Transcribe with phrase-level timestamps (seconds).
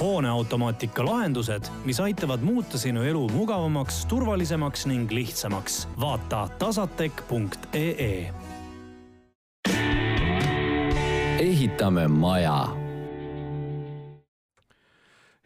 [0.00, 5.88] hooneautomaatika lahendused, mis aitavad muuta sinu elu mugavamaks, turvalisemaks ning lihtsamaks.
[6.00, 8.34] vaata tasatec.ee.
[11.38, 12.68] ehitame maja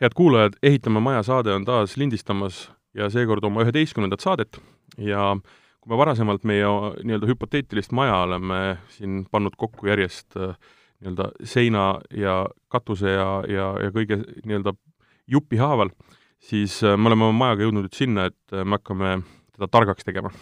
[0.01, 4.59] head kuulajad, Ehitame maja saade on taas lindistamas ja seekord oma üheteistkümnendat saadet
[4.99, 5.35] ja
[5.81, 6.67] kui me varasemalt meie
[7.05, 10.57] nii-öelda hüpoteetilist maja oleme siin pannud kokku järjest äh,
[11.03, 11.85] nii-öelda seina
[12.15, 14.75] ja katuse ja, ja, ja kõige nii-öelda
[15.31, 15.93] jupi haaval,
[16.43, 19.17] siis äh, me oleme oma majaga jõudnud nüüd sinna, et äh, me hakkame
[19.55, 20.33] teda targaks tegema.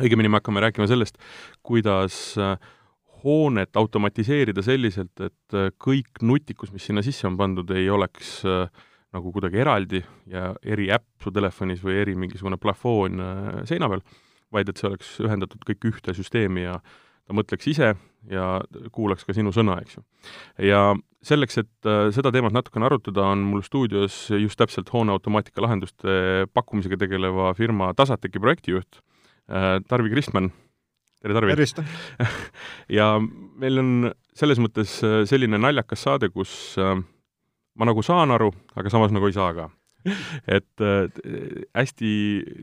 [0.00, 1.16] õigemini me hakkame rääkima sellest,
[1.64, 2.36] kuidas
[3.24, 8.42] hoonet automatiseerida selliselt, et kõik nutikus, mis sinna sisse on pandud, ei oleks
[9.16, 13.22] nagu kuidagi eraldi ja eri äpp su telefonis või eri mingisugune plafoon
[13.68, 14.04] seina peal,
[14.52, 16.76] vaid et see oleks ühendatud kõik ühte süsteemi ja
[17.26, 17.94] ta mõtleks ise
[18.30, 18.46] ja
[18.94, 20.04] kuulaks ka sinu sõna, eks ju.
[20.66, 20.82] ja
[21.26, 26.98] selleks, et äh, seda teemat natukene arutada, on mul stuudios just täpselt hooneautomaatika lahenduste pakkumisega
[27.02, 29.00] tegeleva firma Tasateki projektijuht
[29.50, 30.52] äh, Tarvi Kristmann.
[31.22, 31.54] tere, Tarvi!
[31.54, 31.82] tervist!
[32.98, 38.92] ja meil on selles mõttes äh, selline naljakas saade, kus ma nagu saan aru, aga
[38.92, 39.70] samas nagu ei saa ka
[40.56, 41.08] et äh,
[41.74, 42.10] hästi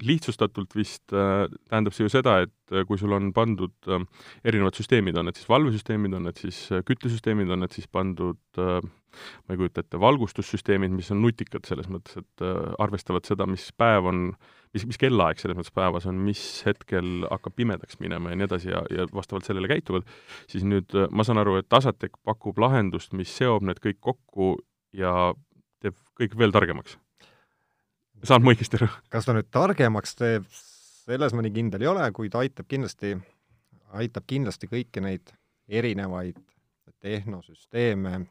[0.04, 3.76] lihtsustatult vist äh, tähendab see ju seda, et äh, kui sul on pandud
[4.44, 9.54] erinevad süsteemid, on need siis valvesüsteemid, on need siis küttesüsteemid, on need siis pandud ma
[9.54, 12.44] ei kujuta ette, valgustussüsteemid, mis on nutikad selles mõttes, et
[12.82, 14.24] arvestavad seda, mis päev on,
[14.74, 18.74] mis, mis kellaaeg selles mõttes päevas on, mis hetkel hakkab pimedaks minema ja nii edasi
[18.74, 20.10] ja, ja vastavalt sellele käituvad,
[20.50, 24.56] siis nüüd ma saan aru, et Asatek pakub lahendust, mis seob need kõik kokku
[24.98, 25.14] ja
[25.84, 26.98] teeb kõik veel targemaks
[28.24, 28.90] saan ma õigesti aru?
[29.14, 30.48] kas ta nüüd targemaks teeb,
[31.04, 33.16] selles ma nii kindel ei ole, kuid aitab kindlasti,
[34.00, 35.34] aitab kindlasti kõiki neid
[35.68, 36.40] erinevaid
[37.04, 38.22] tehnosüsteeme,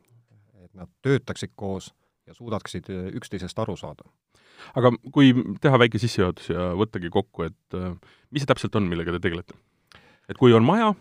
[0.65, 1.91] et nad töötaksid koos
[2.27, 4.05] ja suudaksid üksteisest aru saada.
[4.79, 7.97] aga kui teha väike sissejuhatus ja võttagi kokku, et äh,
[8.31, 9.59] mis see täpselt on, millega te tegelete?
[10.31, 10.93] et kui on maja,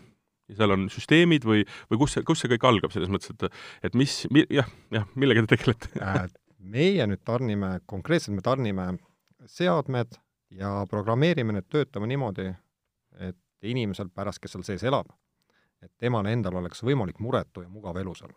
[0.50, 3.88] ja seal on süsteemid või, või kus see, kus see kõik algab, selles mõttes, et
[3.88, 6.26] et mis mi,, jah, jah, millega te tegelete äh,
[6.62, 8.86] meie nüüd tarnime, konkreetselt me tarnime
[9.50, 10.14] seadmed
[10.54, 12.52] ja programmeerime need töötama niimoodi,
[13.20, 15.10] et inimesel pärast, kes seal sees elab,
[15.82, 18.32] et temal endal oleks võimalik muretu ja mugav elu seal.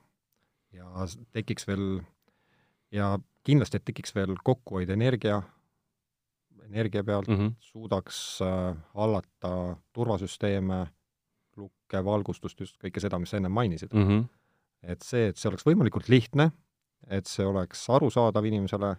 [0.75, 2.01] ja tekiks veel,
[2.91, 3.13] ja
[3.47, 5.41] kindlasti, et tekiks veel kokkuhoid energia,
[6.65, 7.53] energia pealt mm, -hmm.
[7.59, 10.87] suudaks äh, hallata turvasüsteeme,
[11.55, 14.07] lukke, valgustust, just kõike seda, mis sa ennem mainisid mm.
[14.07, 14.27] -hmm.
[14.83, 16.51] et see, et see oleks võimalikult lihtne
[17.09, 18.95] et see oleks arusaadav inimesele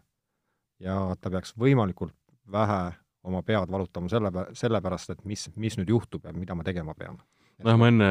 [0.83, 2.15] ja ta peaks võimalikult
[2.53, 2.81] vähe
[3.27, 7.19] oma pead valutama selle, sellepärast, et mis, mis nüüd juhtub ja mida ma tegema pean.
[7.65, 8.11] nojah, ma enne,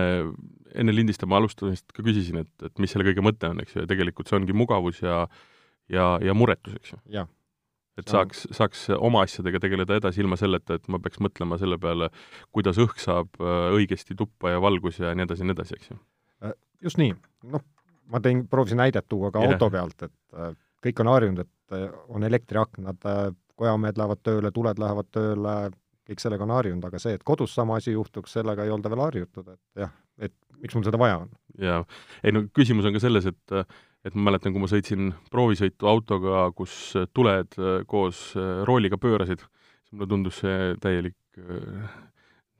[0.76, 3.90] enne lindistama alustamist ka küsisin, et, et mis selle kõige mõte on, eks ju, ja
[3.90, 5.24] tegelikult see ongi mugavus ja
[5.92, 7.26] ja, ja muretus, eks ju.
[8.00, 12.10] et saaks, saaks oma asjadega tegeleda edasi ilma selleta, et ma peaks mõtlema selle peale,
[12.56, 15.94] kuidas õhk saab äh, õigesti tuppa ja valgus ja nii edasi ja nii edasi, eks
[15.94, 16.00] ju.
[16.44, 17.14] Äh, just nii,
[17.54, 17.64] noh,
[18.12, 19.56] ma tõin, proovisin näidet tuua ka yeah.
[19.56, 20.54] auto pealt, et äh,
[20.86, 23.26] kõik on harjunud, et äh, on elektriaknad, äh,
[23.60, 25.56] kojamehed lähevad tööle, tuled lähevad tööle,
[26.06, 29.04] kõik sellega on harjunud, aga see, et kodus sama asi juhtuks, sellega ei olda veel
[29.08, 31.34] harjutud, et jah, et miks mul seda vaja on.
[31.62, 31.82] jaa,
[32.24, 33.60] ei no küsimus on ka selles, et
[34.06, 37.56] et ma mäletan, kui ma sõitsin proovisõitu autoga, kus tuled
[37.90, 38.20] koos
[38.70, 41.18] rooliga pöörasid, siis mulle tundus see täielik,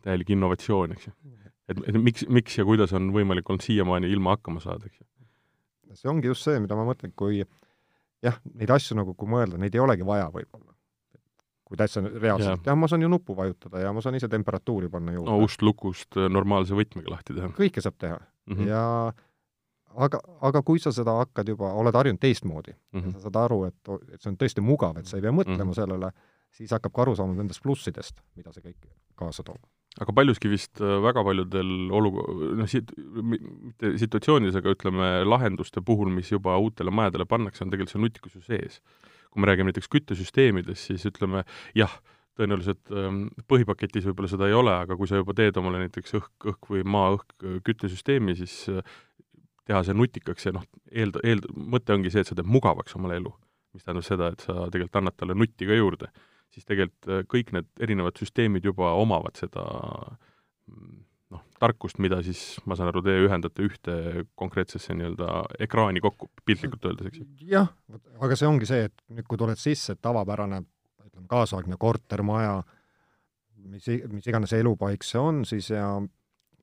[0.02, 1.14] täielik innovatsioon, eks ju.
[1.70, 5.06] et, et miks, miks ja kuidas on võimalik olnud siiamaani ilma hakkama saada, eks ju
[6.00, 7.44] see ongi just see, mida ma mõtlen, kui
[8.26, 10.72] jah, neid asju nagu, kui mõelda, neid ei olegi vaja võib-olla.
[11.66, 15.16] kui täitsa reaalselt, jah, ma saan ju nuppu vajutada ja ma saan ise temperatuuri panna
[15.16, 15.48] juurde no,.
[15.48, 17.50] ust lukust äh, normaalse võtmega lahti teha.
[17.58, 18.54] kõike saab teha mm.
[18.54, 18.68] -hmm.
[18.70, 18.84] ja
[20.06, 23.16] aga, aga kui sa seda hakkad juba, oled harjunud teistmoodi mm, -hmm.
[23.16, 23.82] sa saad aru, et,
[24.14, 25.80] et see on tõesti mugav, et sa ei pea mõtlema mm -hmm.
[25.82, 26.12] sellele,
[26.54, 28.86] siis hakkab ka aru saama nendest plussidest, mida see kõik
[29.16, 29.66] kaasa toob
[30.02, 32.14] aga paljuski vist äh, väga paljudel olu-,
[32.60, 37.96] noh, sit-, mitte situatsioonides, aga ütleme, lahenduste puhul, mis juba uutele majadele pannakse, on tegelikult
[37.96, 38.82] see nutikus ju sees.
[39.32, 41.42] kui me räägime näiteks küttesüsteemidest, siis ütleme
[41.76, 41.92] jah,
[42.40, 46.48] tõenäoliselt ähm, põhipaketis võib-olla seda ei ole, aga kui sa juba teed omale näiteks õhk,
[46.52, 48.80] õhk või maa-õhk küttesüsteemi, siis äh,
[49.68, 53.20] teha see nutikaks ja noh, eelda, eelda, mõte ongi see, et sa teed mugavaks omale
[53.22, 53.34] elu.
[53.76, 56.08] mis tähendab seda, et sa tegelikult annad talle nutti ka juurde
[56.56, 59.66] siis tegelikult äh, kõik need erinevad süsteemid juba omavad seda
[60.72, 61.02] mm,
[61.36, 63.98] noh, tarkust, mida siis, ma saan aru, te ühendate ühte
[64.40, 65.32] konkreetsesse nii-öelda
[65.66, 67.28] ekraani kokku, piltlikult öeldes, eks ju?
[67.52, 67.70] jah,
[68.24, 70.62] aga see ongi see, et nüüd, kui tuled sisse, tavapärane,
[71.06, 72.58] ütleme, kaasaegne kortermaja,
[73.72, 75.90] mis, mis iganes elupaik see on, siis ja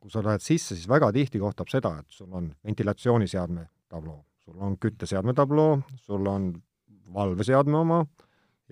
[0.02, 4.58] kui sa lähed sisse, siis väga tihti kohtab seda, et sul on ventilatsiooniseadme tabloo, sul
[4.58, 6.52] on kütteseadme tabloo, sul on
[7.12, 8.02] valveseadme oma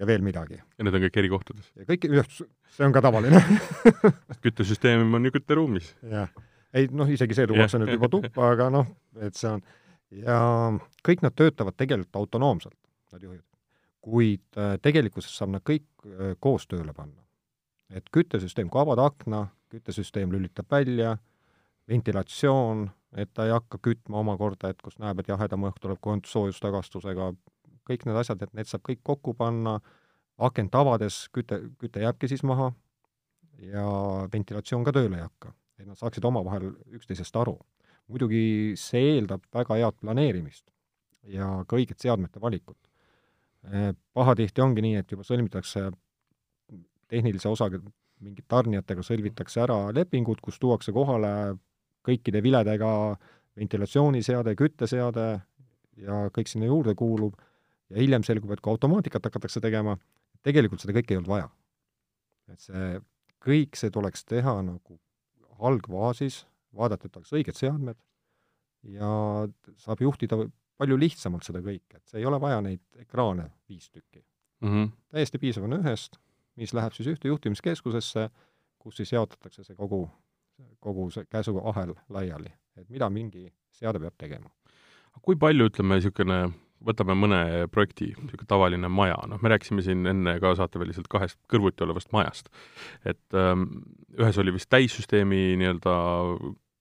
[0.00, 0.56] ja veel midagi.
[0.56, 1.68] ja need on kõik eri kohtades?
[1.88, 2.06] kõik,
[2.74, 3.42] see on ka tavaline
[4.44, 5.92] küttesüsteem on ju kütteruumis.
[6.08, 6.32] jah,
[6.76, 9.64] ei noh, isegi see tuuakse nüüd juba tuppa, aga noh, et see on,
[10.22, 10.40] ja
[11.06, 12.78] kõik nad töötavad tegelikult autonoomselt,
[13.12, 13.44] nad juhid.
[14.00, 17.20] kuid äh, tegelikkuses saab nad kõik äh, koos tööle panna.
[17.90, 21.16] et küttesüsteem, kui avad akna, küttesüsteem lülitab välja,
[21.90, 22.88] ventilatsioon,
[23.18, 27.32] et ta ei hakka kütma omakorda, et kus näeb, et jahedam õhk tuleb soojustagastustega,
[27.90, 29.78] kõik need asjad, et need saab kõik kokku panna,
[30.40, 32.70] akent avades küte, küte jääbki siis maha
[33.60, 33.86] ja
[34.32, 35.54] ventilatsioon ka tööle ei hakka.
[35.80, 37.58] et nad saaksid omavahel üksteisest aru.
[38.08, 40.64] muidugi see eeldab väga head planeerimist
[41.22, 42.78] ja ka õiget seadmete valikut.
[43.70, 45.90] Eh, pahatihti ongi nii, et juba sõlmitakse
[47.08, 47.80] tehnilise osaga
[48.20, 51.58] mingite tarnijatega sõlmitakse ära lepingud, kus tuuakse kohale
[52.06, 52.90] kõikide viledega
[53.58, 55.26] ventilatsiooniseade, kütteseade
[56.00, 57.36] ja kõik sinna juurde kuulub,
[57.90, 59.96] ja hiljem selgub, et kui automaatikat hakatakse tegema,
[60.46, 61.48] tegelikult seda kõike ei olnud vaja.
[62.50, 63.00] et see,
[63.44, 64.98] kõik see tuleks teha nagu
[65.60, 67.98] algfaasis, vaadata, et oleks õiged seadmed
[68.90, 69.10] ja
[69.78, 70.38] saab juhtida
[70.80, 74.24] palju lihtsamalt seda kõike, et see ei ole vaja neid ekraane viis tükki
[74.60, 74.68] mm.
[74.68, 74.90] -hmm.
[75.14, 76.18] täiesti piisav on ühest
[76.60, 78.28] mis läheb siis ühte juhtimiskeskusesse,
[78.80, 80.04] kus siis jaotatakse see kogu,
[80.80, 84.50] kogu see käsuahel laiali, et mida mingi seade peab tegema.
[85.22, 86.40] kui palju, ütleme, niisugune
[86.86, 87.40] võtame mõne
[87.72, 92.48] projekti, niisugune tavaline maja, noh, me rääkisime siin enne ka saateväliselt kahest kõrvuti olevast majast.
[93.04, 93.66] et ähm,
[94.18, 95.96] ühes oli vist täissüsteemi nii-öelda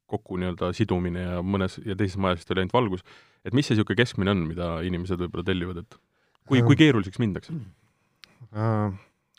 [0.09, 3.03] kokku nii-öelda sidumine ja mõnes, ja teises majas vist oli ainult valgus,
[3.45, 5.99] et mis see niisugune keskmine on, mida inimesed võib-olla tellivad, et
[6.47, 7.55] kui, kui keeruliseks mindakse
[8.55, 8.97] äh,?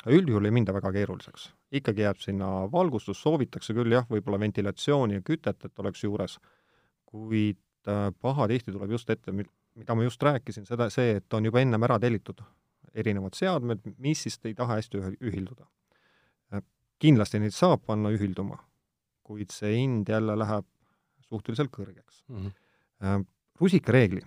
[0.09, 1.51] üldjuhul ei minda väga keeruliseks.
[1.77, 6.39] ikkagi jääb sinna valgustus, soovitakse küll jah, võib-olla ventilatsiooni ja kütet, et oleks juures,
[7.05, 9.35] kuid äh, pahatihti tuleb just ette,
[9.81, 12.43] mida ma just rääkisin, seda, see, et on juba ennem ära tellitud
[12.94, 15.69] erinevad seadmed, mis siis ei taha hästi ühilduda.
[17.00, 18.59] Kindlasti neid saab panna ühilduma,
[19.25, 20.67] kuid see hind jälle läheb
[21.31, 22.50] suhteliselt kõrgeks mm.
[23.00, 23.25] -hmm.
[23.61, 24.21] rusikareegli,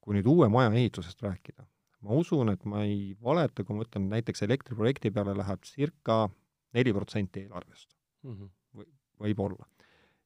[0.00, 1.66] kui nüüd uue maja ehitusest rääkida,
[2.06, 6.28] ma usun, et ma ei valeta, kui ma ütlen, näiteks elektriprojekti peale läheb circa
[6.76, 8.36] neli protsenti eelarvest mm.
[8.36, 8.50] -hmm.
[8.76, 8.86] või,
[9.24, 9.66] võib-olla.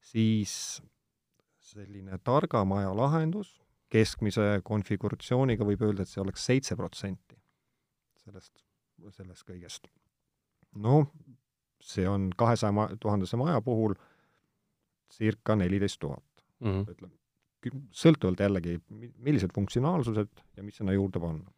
[0.01, 0.83] siis
[1.75, 3.55] selline targa maja lahendus,
[3.93, 7.37] keskmise konfiguratsiooniga võib öelda, et see oleks seitse protsenti
[8.25, 8.65] sellest,
[9.17, 9.91] sellest kõigest.
[10.81, 11.11] noh,
[11.83, 13.95] see on kahesaja tuhandese maja puhul
[15.13, 16.89] circa neliteist tuhat, mhm.
[16.91, 17.15] ütleme
[17.97, 18.75] sõltuvalt jällegi,
[19.25, 21.55] millised funktsionaalsused ja mis sinna juurde panna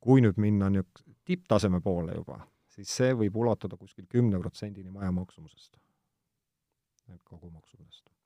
[0.00, 2.38] kui nüüd minna niisuguse tipptaseme poole juba,
[2.72, 5.76] siis see võib ulatuda kuskil kümne protsendini maja maksumusest,
[7.24, 8.17] kogumaksumusest mm,.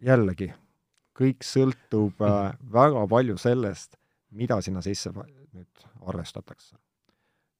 [0.00, 0.50] Jällegi,
[1.16, 3.96] kõik sõltub äh, väga palju sellest,
[4.30, 6.76] mida sinna sisse nüüd arvestatakse.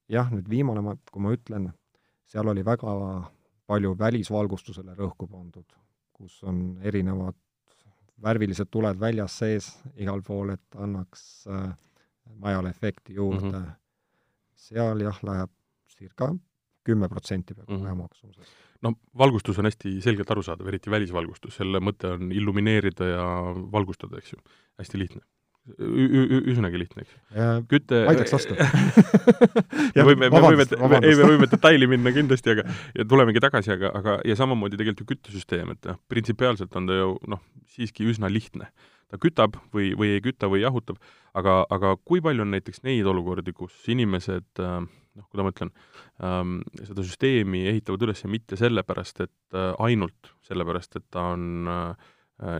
[0.08, 1.70] jah, nüüd viimane, ma, kui ma ütlen,
[2.26, 2.94] seal oli väga
[3.70, 5.67] palju välisvalgustusele rõhku pandud,
[6.12, 7.37] kus on erinevad
[8.22, 11.70] värvilised tuled väljas sees igal pool, et annaks äh,
[12.40, 13.64] majale efekti juurde mm.
[13.64, 13.72] -hmm.
[14.55, 15.50] seal jah, läheb
[15.88, 16.34] circa
[16.84, 17.82] kümme protsenti peaaegu mm -hmm.
[17.82, 18.50] maja maksumusest.
[18.85, 23.27] No valgustus on hästi selgelt arusaadav, eriti välisvalgustus, selle mõte on illumineerida ja
[23.73, 24.43] valgustada, eks ju,
[24.81, 25.23] hästi lihtne.
[25.71, 27.17] Üsnagi lihtne, eks.
[27.69, 30.65] küte aitaks vastu me võime, me võime,
[31.05, 32.65] ei, me võime detaili minna kindlasti, aga
[32.96, 36.96] ja tulemegi tagasi, aga, aga ja samamoodi tegelikult ju küttesüsteem, et noh, printsipiaalselt on ta
[36.96, 37.44] ju noh,
[37.77, 38.72] siiski üsna lihtne.
[39.10, 40.96] ta kütab või, või ei küta või jahutab,
[41.34, 44.63] aga, aga kui palju on näiteks neid olukordi, kus inimesed
[45.20, 45.72] noh, kuidas ma ütlen
[46.24, 52.10] ähm,, seda süsteemi ehitavad üles mitte sellepärast, et äh, ainult sellepärast, et ta on äh,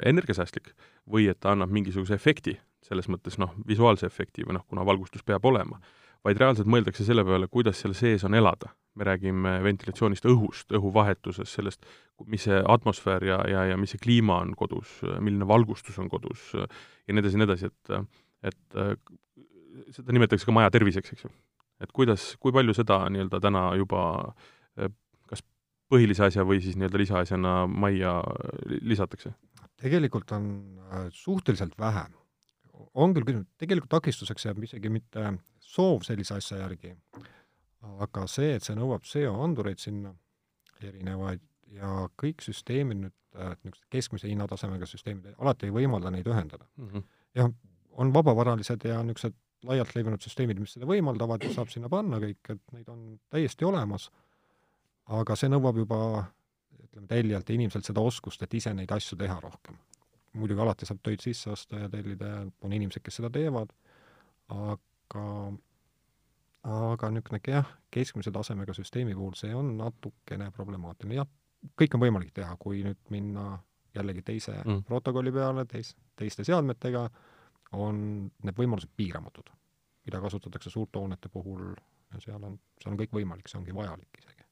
[0.07, 0.75] energiasäästlik
[1.11, 5.25] või et ta annab mingisuguse efekti selles mõttes noh, visuaalse efekti või noh, kuna valgustus
[5.27, 5.79] peab olema,
[6.25, 8.75] vaid reaalselt mõeldakse selle peale, kuidas seal sees on elada.
[8.99, 11.85] me räägime ventilatsioonist, õhust, õhuvahetusest, sellest,
[12.27, 16.51] mis see atmosfäär ja, ja, ja mis see kliima on kodus, milline valgustus on kodus
[16.57, 17.95] ja nii edasi ja nii edasi, et
[18.51, 18.81] et
[19.95, 21.31] seda nimetatakse ka maja terviseks, eks ju.
[21.81, 24.03] Et kuidas, kui palju seda nii-öelda täna juba
[25.31, 25.45] kas
[25.93, 28.21] põhilise asja või siis nii-öelda lisaasjana majja
[28.81, 29.35] lisatakse?
[29.81, 30.51] tegelikult on
[30.93, 32.05] äh, suhteliselt vähe
[32.95, 36.95] on küll küsimus, tegelikult takistuseks jääb isegi mitte soov sellise asja järgi,
[38.05, 40.13] aga see, et see nõuab CO-andureid sinna,
[40.85, 41.43] erinevaid,
[41.77, 43.17] ja kõik süsteemid nüüd,
[43.63, 46.89] niisugused keskmise hinnatasemega süsteemid, alati ei võimalda neid ühendada mm.
[46.89, 47.05] -hmm.
[47.39, 47.53] jah,
[48.03, 49.37] on vabavaralised ja niisugused
[49.69, 53.67] laialt levinud süsteemid, mis seda võimaldavad ja saab sinna panna kõik, et neid on täiesti
[53.69, 54.09] olemas,
[55.13, 56.01] aga see nõuab juba
[56.81, 59.79] ütleme, tellijalt ja inimeselt seda oskust, et ise neid asju teha rohkem.
[60.39, 63.73] Muidugi alati saab töid sisse osta ja tellida ja on inimesed, kes seda teevad,
[64.55, 65.27] aga
[66.61, 71.29] aga niisugune jah, keskmise tasemega süsteemi puhul see on natukene problemaatiline, jah,
[71.81, 73.55] kõik on võimalik teha, kui nüüd minna
[73.97, 74.85] jällegi teise mm.
[74.89, 77.07] protokolli peale, teis-, teiste seadmetega,
[77.77, 78.03] on
[78.43, 79.51] need võimalused piiramatud,
[80.07, 81.73] mida kasutatakse suurte hoonete puhul
[82.11, 84.47] ja seal on, seal on kõik võimalik, see ongi vajalik isegi.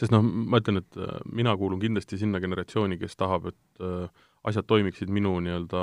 [0.00, 4.26] sest noh, ma ütlen, et äh, mina kuulun kindlasti sinna generatsiooni, kes tahab, et äh,
[4.48, 5.82] asjad toimiksid minu nii-öelda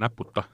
[0.00, 0.44] näputa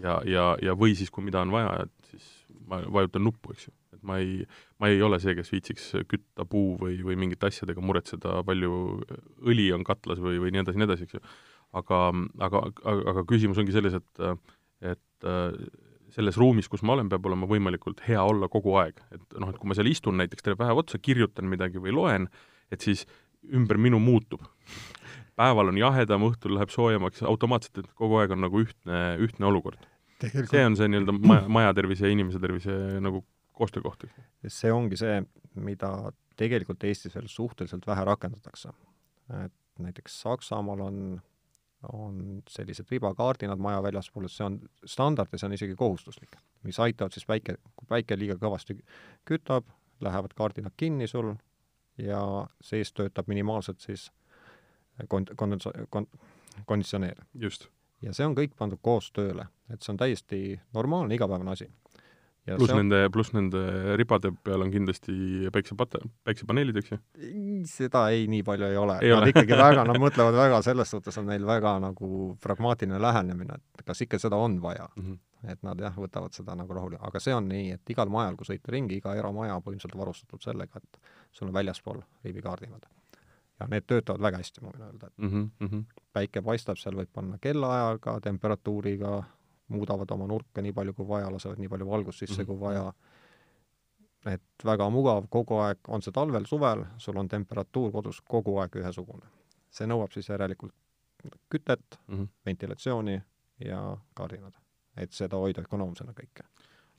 [0.00, 2.28] ja, ja, ja või siis, kui mida on vaja, et siis
[2.68, 3.74] ma vajutan nuppu, eks ju.
[3.94, 4.42] et ma ei,
[4.80, 8.74] ma ei ole see, kes viitsiks kütta puu või, või mingite asjadega muretseda, palju
[9.44, 11.24] õli on katlas või, või nii edasi, nii edasi, eks ju.
[11.80, 12.00] aga,
[12.48, 14.24] aga, aga, aga küsimus ongi selles, et,
[14.82, 15.28] et
[16.14, 19.00] selles ruumis, kus ma olen, peab olema võimalikult hea olla kogu aeg.
[19.14, 22.28] et noh, et kui ma seal istun näiteks terve päev otsa, kirjutan midagi või loen,
[22.72, 23.06] et siis
[23.54, 24.44] ümber minu muutub
[25.38, 29.86] päeval on jahedam, õhtul läheb soojemaks, automaatselt, et kogu aeg on nagu ühtne, ühtne olukord.
[30.22, 34.06] see on see nii-öelda maja, maja tervise ja inimese tervise nagu koostöökoht.
[34.46, 35.20] see ongi see,
[35.54, 38.72] mida tegelikult Eestis veel suhteliselt vähe rakendatakse.
[39.44, 40.98] et näiteks Saksamaal on,
[41.92, 47.14] on sellised ribakaardinad maja väljaspool, see on standard ja see on isegi kohustuslik, mis aitavad
[47.14, 48.78] siis päike, kui päike liiga kõvasti
[49.28, 49.68] kütab,
[50.04, 51.34] lähevad kaardinad kinni sul
[51.98, 52.20] ja
[52.60, 54.10] sees töötab minimaalselt siis
[55.08, 56.10] kon-, kondens-, kon-,
[56.66, 57.24] konditsioneer.
[57.34, 57.68] just.
[58.02, 60.40] ja see on kõik pandud koos tööle, et see on täiesti
[60.74, 61.70] normaalne igapäevane asi.
[62.44, 63.60] Pluss nende, pluss nende
[63.96, 65.14] ribade peal on kindlasti
[65.54, 66.98] päiksepate-, päiksepaneelid, eks ju?
[67.68, 68.98] seda ei, nii palju ei ole.
[69.00, 73.86] Nad ikkagi väga, nad mõtlevad väga, selles suhtes on neil väga nagu pragmaatiline lähenemine, et
[73.86, 75.06] kas ikka seda on vaja mm.
[75.06, 78.32] -hmm et nad jah, võtavad seda nagu rahule, aga see on nii, et igal majal,
[78.32, 80.98] kui sõita ringi, iga eramaja põhimõtteliselt varustatud sellega, et
[81.36, 82.86] sul on väljaspool riibikaardimad
[83.60, 85.84] ja need töötavad väga hästi, ma võin öelda, et mm -hmm.
[86.12, 89.22] päike paistab, seal võib panna kellaajaga, temperatuuriga,
[89.68, 92.46] muudavad oma nurke nii palju kui vaja, lasevad nii palju valgust sisse mm -hmm.
[92.46, 92.92] kui vaja,
[94.34, 98.76] et väga mugav, kogu aeg, on see talvel, suvel, sul on temperatuur kodus kogu aeg
[98.76, 99.26] ühesugune.
[99.70, 100.74] see nõuab siis järelikult
[101.50, 102.28] kütet mm, -hmm.
[102.46, 103.22] ventilatsiooni
[103.64, 104.54] ja kardinad,
[104.96, 106.44] et seda hoida ökonoomsena kõike.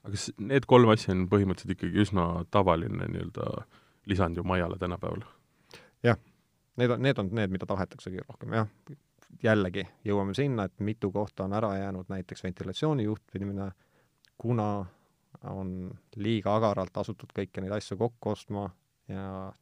[0.02, 3.66] aga kas need kolm asja on põhimõtteliselt ikkagi üsna tavaline nii-öelda
[4.06, 5.22] lisand ju majale tänapäeval?
[6.02, 6.18] jah
[6.76, 8.68] Need on, need on need, mida tahetaksegi rohkem, jah.
[9.42, 13.70] Jällegi jõuame sinna, et mitu kohta on ära jäänud näiteks ventilatsiooni juhtimine,
[14.38, 14.86] kuna
[15.44, 15.72] on
[16.16, 18.68] liiga agaralt asutud kõiki neid asju kokku ostma
[19.08, 19.52] ja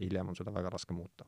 [0.00, 1.24] hiljem on seda väga raske muuta.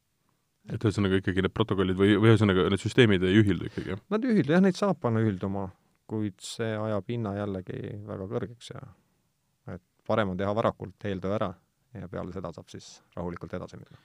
[0.70, 3.96] et ühesõnaga ikkagi need protokollid või, või ühesõnaga need süsteemid ei ühildu ikkagi?
[4.10, 5.66] Nad ei ühildu, jah, neid saab panna ühilduma,
[6.10, 8.82] kuid see ajab hinna jällegi väga kõrgeks ja
[9.74, 11.50] et parem on teha varakult eeltöö ära
[11.98, 13.98] ja peale seda saab siis rahulikult edasi minna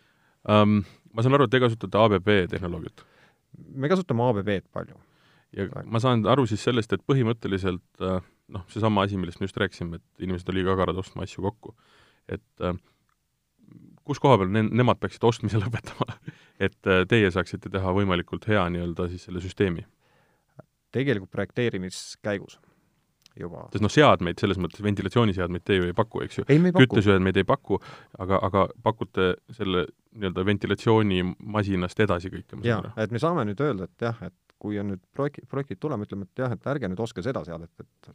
[0.48, 0.82] um,.
[1.14, 3.06] Ma saan aru, et te kasutate ABB tehnoloogiat?
[3.58, 5.00] Me kasutame ABB-d palju.
[5.58, 8.20] ja ma saan aru siis sellest, et põhimõtteliselt äh,
[8.54, 11.76] noh, seesama asi, millest me just rääkisime, et inimesed on liiga agarad ostma asju kokku,
[12.30, 12.76] et äh,
[14.08, 16.18] kus koha peal ne-, nemad peaksid ostmise lõpetama
[16.60, 19.86] et äh, teie saaksite teha võimalikult hea nii-öelda siis selle süsteemi?
[20.96, 22.58] tegelikult projekteerimiskäigus
[23.40, 23.68] juba.
[23.74, 26.48] sest noh, seadmeid, selles mõttes ventilatsiooniseadmeid te ju ei paku, eks ju?
[26.48, 27.80] kütteseadmeid ei paku,
[28.24, 32.62] aga, aga pakute selle nii-öelda ventilatsioonimasinast edasi kõike?
[32.68, 36.08] jaa, et me saame nüüd öelda, et jah, et kui on nüüd projekti, projektid tulema,
[36.08, 38.12] ütleme, et jah, et ärge nüüd ostke seda seadet, et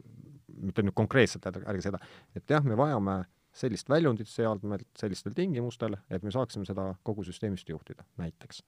[0.62, 2.02] mitte nüüd konkreetselt, ärge seda,
[2.36, 3.22] et jah, me vajame
[3.56, 8.62] sellist väljundit seadmelt sellistel tingimustel, et me saaksime seda kogu süsteemist juhtida, näiteks.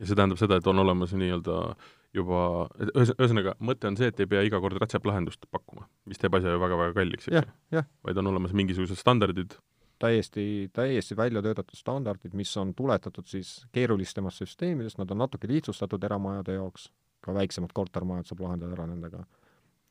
[0.00, 4.20] ja see tähendab seda, et on olemas nii-öelda äh, juba, ühesõnaga, mõte on see, et
[4.20, 7.84] ei pea iga kord rätseplahendust pakkuma, mis teeb asja ju väga-väga kalliks, eks ju.
[8.06, 9.56] vaid on olemas mingisugused standardid.
[10.02, 16.04] täiesti, täiesti välja töötatud standardid, mis on tuletatud siis keerulisemast süsteemidest, nad on natuke lihtsustatud
[16.04, 16.90] eramajade jaoks,
[17.22, 19.22] ka väiksemad kortermajad saab lahendada ära nendega,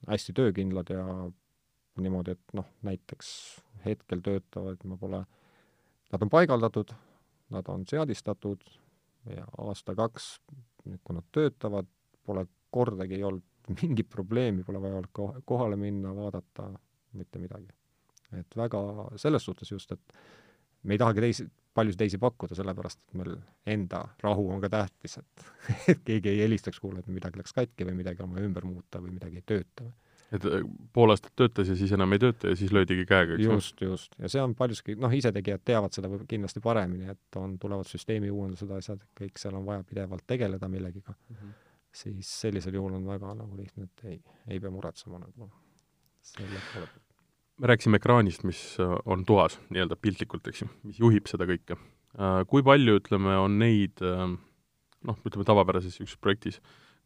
[0.09, 1.05] hästi töökindlad ja
[2.01, 3.29] niimoodi, et noh, näiteks
[3.85, 5.23] hetkel töötavad, ma pole,
[6.11, 6.93] nad on paigaldatud,
[7.51, 8.63] nad on seadistatud
[9.31, 10.27] ja aasta-kaks,
[10.83, 11.87] kui nad töötavad,
[12.31, 13.47] pole kordagi ei olnud
[13.81, 16.71] mingit probleemi, pole vaja olnud kohale minna, vaadata,
[17.19, 17.67] mitte midagi.
[18.39, 18.79] et väga
[19.19, 20.13] selles suhtes just, et
[20.83, 23.33] me ei tahagi teisi, paljusid teisi pakkuda, sellepärast et meil
[23.73, 25.49] enda rahu on ka tähtis, et
[25.93, 29.03] et keegi ei helistaks, kuule, et midagi läks katki või midagi on vaja ümber muuta
[29.03, 29.89] või midagi ei tööta.
[30.31, 33.45] et äh, pool aastat töötas ja siis enam ei tööta ja siis löödigi käega, eks
[33.45, 34.15] just, just.
[34.19, 38.71] ja see on paljuski, noh, isetegijad teavad seda kindlasti paremini, et on, tulevad süsteemi uuendused,
[38.79, 41.35] asjad, kõik seal on vaja pidevalt tegeleda millegiga mm.
[41.35, 41.59] -hmm
[41.95, 45.49] siis sellisel juhul on väga nagu lihtne, et ei, ei pea muretsema nagu
[46.25, 47.07] selle poole pealt.
[47.61, 51.77] me rääkisime ekraanist, mis äh, on toas nii-öelda piltlikult, eks ju, mis juhib seda kõike.
[52.17, 54.23] Äh, kui palju, ütleme, on neid äh,
[55.07, 56.61] noh, ütleme tavapärases niisuguses projektis,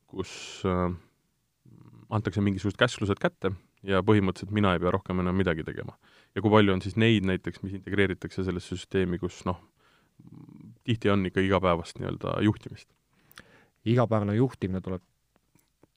[0.06, 0.32] kus
[2.14, 3.50] antakse mingisugused käsklused kätte
[3.86, 5.98] ja põhimõtteliselt mina ei pea rohkem enam midagi tegema.
[6.36, 9.58] ja kui palju on siis neid näiteks, mis integreeritakse sellesse süsteemi, kus noh,
[10.86, 12.92] tihti on ikka igapäevast nii-öelda juhtimist?
[13.86, 15.04] Igapäevane juhtimine tuleb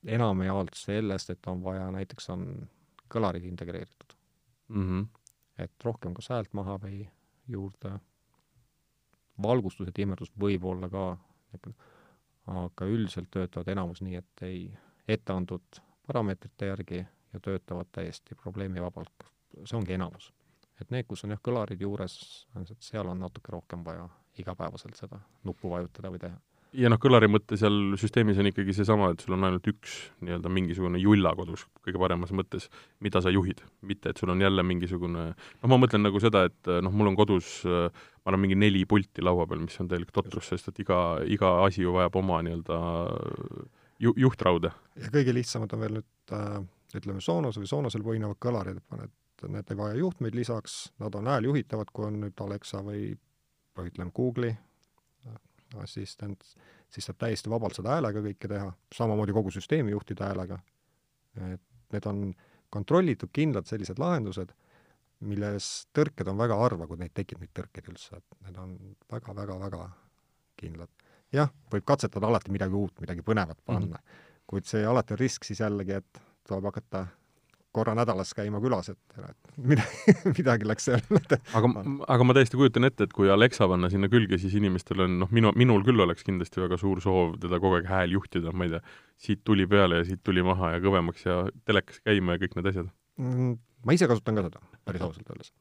[0.06, 2.44] enamjaolt sellest, et on vaja, näiteks on
[3.12, 4.14] kõlarid integreeritud
[4.68, 4.84] mm.
[4.84, 5.06] -hmm.
[5.58, 7.08] et rohkem kas häält maha või
[7.48, 7.98] juurde,
[9.42, 11.04] valgustus ja timerdus võib olla ka,
[12.46, 14.78] aga üldiselt töötavad enamus nii, et ei,
[15.08, 19.24] ette antud parameetrite järgi ja töötavad täiesti probleemivabalt.
[19.64, 20.32] see ongi enamus.
[20.80, 22.46] et need, kus on jah, kõlarid juures,
[22.80, 26.38] seal on natuke rohkem vaja igapäevaselt seda nuppu vajutada või teha
[26.76, 29.94] ja noh, kõlari mõte seal süsteemis on ikkagi seesama, et sul on ainult üks
[30.24, 32.68] nii-öelda mingisugune julla kodus, kõige paremas mõttes,
[33.04, 36.72] mida sa juhid, mitte et sul on jälle mingisugune noh, ma mõtlen nagu seda, et
[36.84, 40.50] noh, mul on kodus ma arvan, mingi neli pulti laua peal, mis on täielik totrus,
[40.52, 42.80] sest et iga, iga asi ju vajab oma nii-öelda
[44.04, 44.74] ju-, juhtrauda.
[45.00, 46.58] ja kõige lihtsamad on veel nüüd äh,
[46.98, 49.14] ütleme, Sonos või Sonosel põhinevad kõlarid, et paned,
[49.48, 53.12] need ei vaja juhtmeid lisaks, nad on hääljuhitavad, kui on nüüd Alexa või
[53.78, 54.56] või ütleme, Google'i
[55.76, 56.44] assistent,
[56.90, 60.58] siis saab täiesti vabalt seda häälega kõike teha, samamoodi kogu süsteemi juhtida häälega.
[61.54, 62.22] et need on
[62.70, 64.52] kontrollitud, kindlad sellised lahendused,
[65.20, 68.74] milles tõrked on väga harva, kui neid tekib, neid tõrkeid üldse, et need on
[69.12, 69.88] väga-väga-väga
[70.58, 70.90] kindlad.
[71.32, 74.42] jah, võib katsetada alati midagi uut, midagi põnevat panna mm, -hmm.
[74.46, 77.06] kuid see alati on risk siis jällegi, et tuleb hakata
[77.74, 81.02] korra nädalas käima külas, et, et midagi, midagi läks seal
[81.58, 81.70] aga,
[82.14, 85.32] aga ma täiesti kujutan ette, et kui Alexa panna sinna külge, siis inimestel on, noh,
[85.34, 88.74] minu, minul küll oleks kindlasti väga suur soov teda kogu aeg hääl juhtida, ma ei
[88.76, 88.82] tea,
[89.28, 92.70] siit tuli peale ja siit tuli maha ja kõvemaks ja telekas käima ja kõik need
[92.72, 92.88] asjad
[93.20, 93.58] mm,.
[93.84, 95.52] ma ise kasutan ka seda, päris ausalt öeldes.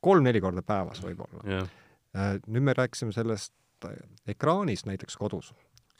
[0.00, 1.68] kolm-neli korda päevas võib-olla yeah..
[2.12, 3.54] Äh, nüüd me rääkisime sellest
[4.28, 5.52] ekraanist näiteks kodus,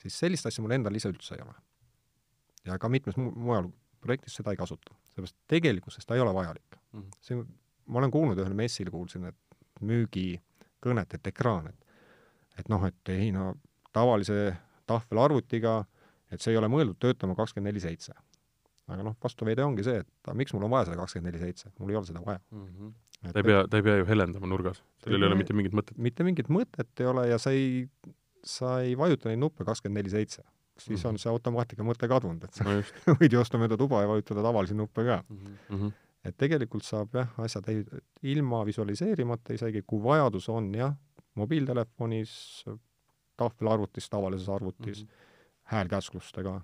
[0.02, 1.54] siis sellist asja mul endal ise üldse ei ole.
[2.68, 3.70] ja ka mitmes mu mujal
[4.02, 7.00] projektis seda ei kasuta, sellepärast tegelikkuses ta ei ole vajalik mm.
[7.00, 7.20] -hmm.
[7.20, 7.44] see,
[7.86, 9.38] ma olen kuulnud ühel messil, kuulsin, et
[9.82, 11.82] müügikõnet, et ekraan, et
[12.60, 13.54] et noh, et ei no
[13.96, 14.52] tavalise
[14.86, 15.82] tahvelarvutiga,
[16.32, 18.12] et see ei ole mõeldud töötama kakskümmend neli seitse.
[18.92, 21.70] aga noh, vastuväide ongi see, et aga miks mul on vaja seda kakskümmend neli seitse,
[21.78, 22.66] mul ei ole seda vaja mm.
[22.66, 23.32] -hmm.
[23.32, 25.96] ta ei pea, ta ei pea ju helendama nurgas, sellel ei ole mitte mingit mõtet.
[25.96, 27.86] mitte mingit mõtet ei ole ja sa ei,
[28.44, 30.42] sa ei vajuta neid nuppe kakskümmend neli seitse
[30.78, 32.78] siis on see automaatika mõte kadunud, et sa no
[33.20, 35.54] võid ju osta mööda tuba ja vajutada tavalisi nuppe ka mm.
[35.70, 35.92] -hmm.
[36.28, 37.84] et tegelikult saab jah, asjad ei,
[38.34, 40.94] ilma visualiseerimata isegi, kui vajadus on jah,
[41.34, 42.64] mobiiltelefonis,
[43.36, 45.72] tahvelarvutis, tavalises arvutis mm, -hmm.
[45.74, 46.60] häälkäsklustega,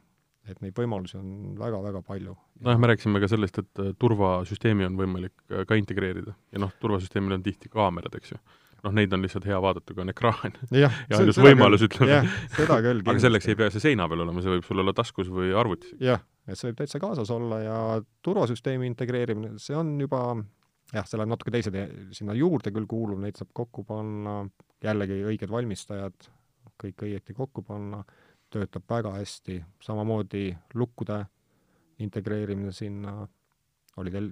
[0.49, 2.37] et neid võimalusi on väga-väga palju.
[2.61, 6.73] nojah, me rääkisime ka sellest, et äh, turvasüsteemi on võimalik äh, ka integreerida ja noh,
[6.81, 8.39] turvasüsteemil on tihti kaamerad, eks ju
[8.85, 10.55] noh, neid on lihtsalt hea vaadata, kui on ekraan.
[10.75, 12.21] ja, ja ainus võimalus, ütleme.
[12.57, 13.03] seda küll.
[13.05, 15.95] aga selleks ei pea see seina peal olema, see võib sul olla taskus või arvutis.
[16.03, 17.81] jah, et see võib täitsa kaasas olla ja
[18.27, 20.23] turvasüsteemi integreerimine, see on juba
[20.95, 21.77] jah, seal on natuke teised
[22.17, 24.41] sinna juurde küll kuuluv, neid saab kokku panna,
[24.85, 26.31] jällegi õiged valmistajad,
[26.79, 28.05] kõik õieti kokku panna,
[28.53, 31.21] töötab väga hästi, samamoodi lukkude
[32.01, 33.21] integreerimine sinna,
[33.99, 34.31] oli teil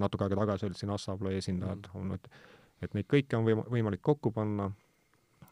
[0.00, 2.28] natuke aega tagasi olid siin Assablo esindajad mm., olnud
[2.84, 4.70] et neid kõiki on võim-, võimalik kokku panna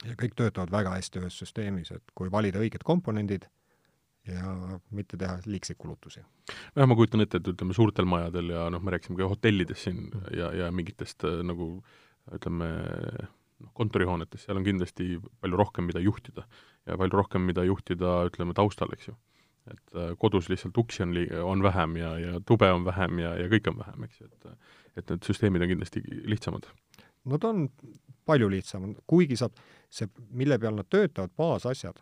[0.07, 3.49] ja kõik töötavad väga hästi ühes süsteemis, et kui valida õiged komponendid
[4.29, 4.55] ja
[4.95, 6.23] mitte teha liigseid kulutusi.
[6.77, 10.05] nojah, ma kujutan ette, et ütleme, suurtel majadel ja noh, me rääkisime ka hotellidest siin
[10.37, 11.75] ja, ja mingitest äh, nagu
[12.33, 12.69] ütleme,
[13.63, 16.47] noh, kontorihoonetes, seal on kindlasti palju rohkem, mida juhtida.
[16.87, 19.17] ja palju rohkem, mida juhtida, ütleme, taustal, eks ju.
[19.71, 23.35] et äh, kodus lihtsalt uksi on li-, on vähem ja, ja tube on vähem ja,
[23.39, 24.55] ja kõike on vähem, eks ju, et
[24.93, 26.67] et need süsteemid on kindlasti lihtsamad
[27.25, 27.67] Nad on
[28.27, 29.59] palju lihtsamad, kuigi saab,
[29.93, 32.01] see, mille peal nad töötavad, baasasjad,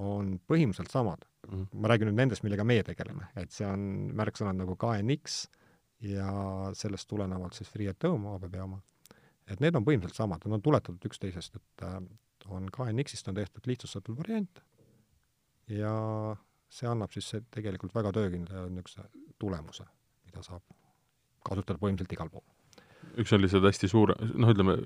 [0.00, 1.54] on põhimõtteliselt samad mm.
[1.54, 1.80] -hmm.
[1.80, 3.82] ma räägin nüüd nendest, millega meie tegeleme, et see on
[4.16, 5.40] märksõnad nagu KNX
[6.06, 6.30] ja
[6.74, 8.80] sellest tulenevalt siis FreeAtome ABB oma.
[9.46, 11.98] et need on põhimõtteliselt samad, nad on tuletatud üksteisest, et äh,
[12.46, 14.62] on KNX-ist on tehtud lihtsustatud variant
[15.68, 16.36] ja
[16.70, 19.84] see annab siis tegelikult väga töökindla niisuguse tulemuse,
[20.24, 20.62] mida saab
[21.44, 22.46] kasutada põhimõtteliselt igal pool
[23.20, 24.78] üks on lihtsalt hästi suure, noh, ütleme,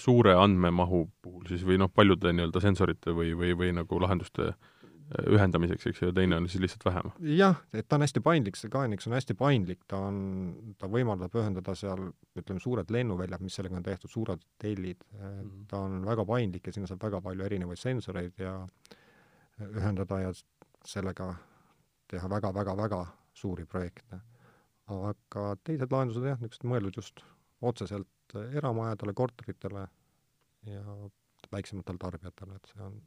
[0.00, 4.72] suure andmemahu puhul siis või noh, paljude nii-öelda sensorite või, või, või nagu lahenduste äh,
[5.32, 7.12] ühendamiseks, eks ju, ja teine on siis lihtsalt vähem.
[7.38, 10.18] jah, et ta on hästi paindlik, see KNX on hästi paindlik, ta on,
[10.80, 15.64] ta võimaldab ühendada seal ütleme, suured lennuväljad, mis sellega on tehtud, suured hotellid -hmm.
[15.70, 18.58] ta on väga paindlik ja sinna saab väga palju erinevaid sensoreid ja
[19.64, 20.32] ühendada ja
[20.84, 21.34] sellega
[22.10, 23.04] teha väga-väga-väga
[23.34, 24.20] suuri projekte
[24.92, 27.22] aga teised lahendused jah, niisugused mõeldud just
[27.64, 29.86] otseselt eramajadele, korteritele
[30.68, 30.82] ja
[31.52, 32.98] väiksematele tarbijatele, et see on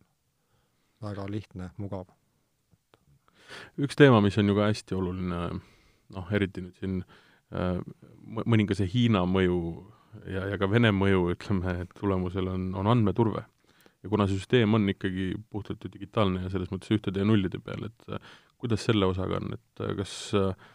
[1.03, 2.07] väga lihtne, mugav.
[3.77, 5.41] üks teema, mis on ju ka hästi oluline,
[6.15, 6.97] noh, eriti nüüd siin
[7.53, 7.77] äh,
[8.43, 9.59] mõningase Hiina mõju
[10.25, 13.45] ja, ja ka Vene mõju, ütleme, tulemusel on, on andmeturve.
[14.03, 17.59] ja kuna see süsteem on ikkagi puhtalt ju digitaalne ja selles mõttes ühtede ja nullide
[17.59, 20.67] peal, et äh, kuidas selle osaga on, et äh, kas äh,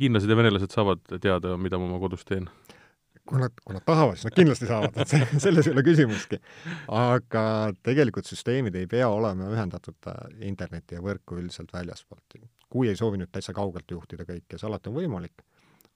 [0.00, 2.48] hiinlased ja venelased saavad teada, mida ma oma kodus teen?
[3.28, 6.38] kui nad, kui nad tahavad, siis nad kindlasti saavad, et see, selles ei ole küsimustki.
[6.90, 7.44] aga
[7.86, 10.18] tegelikult süsteemid ei pea olema ühendatud äh,
[10.48, 12.40] interneti ja võrku üldiselt väljaspoolt.
[12.72, 15.44] kui ei soovi nüüd täitsa kaugelt juhtida kõike, see alati on võimalik,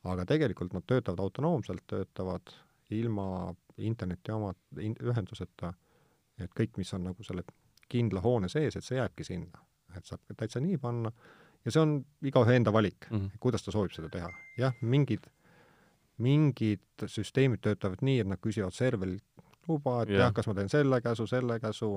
[0.04, 2.54] aga tegelikult nad töötavad autonoomselt, töötavad
[2.94, 5.72] ilma interneti oma in, ühenduseta,
[6.38, 7.42] et kõik, mis on nagu selle
[7.90, 9.64] kindla hoone sees, et see jääbki sinna.
[9.96, 11.10] et saab täitsa nii panna
[11.66, 13.40] ja see on igaühe enda valik mm, -hmm.
[13.42, 14.30] kuidas ta soovib seda teha.
[14.58, 15.26] jah, mingid
[16.22, 19.24] mingid süsteemid töötavad nii, et nad küsivad serverilt
[19.68, 20.26] luba, et yeah.
[20.26, 21.90] jah, kas ma teen selle käsu, selle käsu,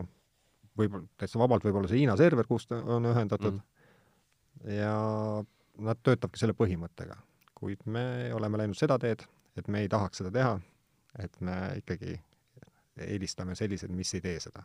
[0.79, 4.95] võib-olla täitsa vabalt võib-olla see Hiina server, kus ta on ühendatud mm., ja
[5.79, 7.15] nad töötavadki selle põhimõttega.
[7.59, 9.23] kuid me oleme läinud seda teed,
[9.59, 10.53] et me ei tahaks seda teha,
[11.19, 12.17] et me ikkagi
[12.99, 14.63] eelistame selliseid, mis ei tee seda.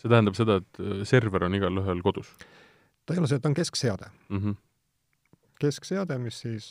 [0.00, 2.34] see tähendab seda, et äh, server on igalühel kodus?
[3.06, 4.38] Ta ei ole see, ta on keskseade mm.
[4.38, 4.56] -hmm.
[5.60, 6.70] keskseade, mis siis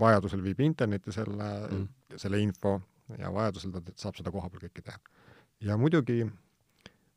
[0.00, 2.80] vajadusel viib internetti selle mm., selle info
[3.18, 4.98] ja vajadusel ta saab seda koha peal kõike teha.
[5.60, 6.26] ja muidugi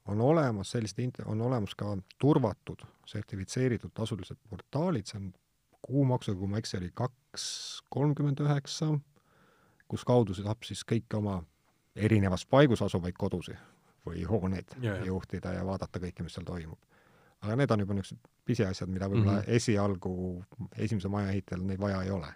[0.10, 5.32] on olemas sellised int-, on olemas ka turvatud, sertifitseeritud tasulised portaalid, see on
[5.86, 7.46] kuumaksuga, kui ma ei eksi, oli kaks
[7.94, 8.94] kolmkümmend üheksa,
[9.90, 11.40] kus kaudu saab siis kõiki oma
[11.96, 13.58] erinevas paigus asuvaid kodusid
[14.08, 15.02] või hooneid yeah.
[15.06, 16.80] juhtida ja vaadata kõike, mis seal toimub.
[17.46, 19.56] Aga need on juba niisugused pisiasjad, mida võib-olla mm -hmm.
[19.56, 20.14] esialgu
[20.78, 22.34] esimese maja ehitajal neid vaja ei ole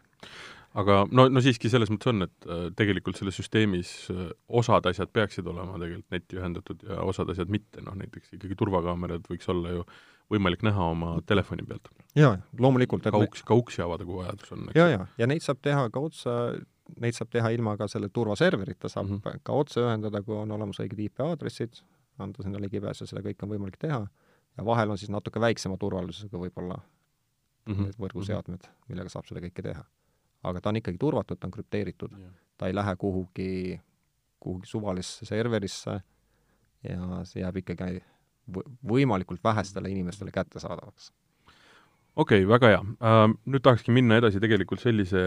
[0.74, 5.12] aga no, no siiski selles mõttes on, et äh, tegelikult selles süsteemis äh, osad asjad
[5.14, 9.78] peaksid olema tegelikult netti ühendatud ja osad asjad mitte, noh näiteks ikkagi turvakaamerad võiks olla
[9.78, 9.86] ju
[10.34, 11.90] võimalik näha oma telefoni pealt.
[12.18, 13.06] jaa, loomulikult.
[13.06, 14.70] ka uks, ka uksi avada, kui vajadus on.
[14.76, 16.36] jaa, jaa, ja neid saab teha ka otse,
[17.04, 19.44] neid saab teha ilma ka selle turvaserverita, saab mm -hmm.
[19.44, 21.84] ka otse ühendada, kui on olemas õiged IP aadressid,
[22.18, 24.06] anda sinna ligipääs ja seda kõike on võimalik teha,
[24.58, 27.84] ja vahel on siis natuke väiksema turvalisusega võib-olla mm -hmm.
[27.84, 29.86] need võrguseadmed, millega saab seda kõike teha
[30.44, 32.16] aga ta on ikkagi turvatud, ta on krüpteeritud.
[32.58, 33.80] ta ei lähe kuhugi,
[34.40, 36.00] kuhugi suvalisse serverisse
[36.84, 38.04] ja see jääb ikkagi
[38.88, 41.12] võimalikult vähestele inimestele kättesaadavaks.
[42.16, 43.36] okei okay,, väga hea uh,.
[43.46, 45.24] Nüüd tahakski minna edasi tegelikult sellise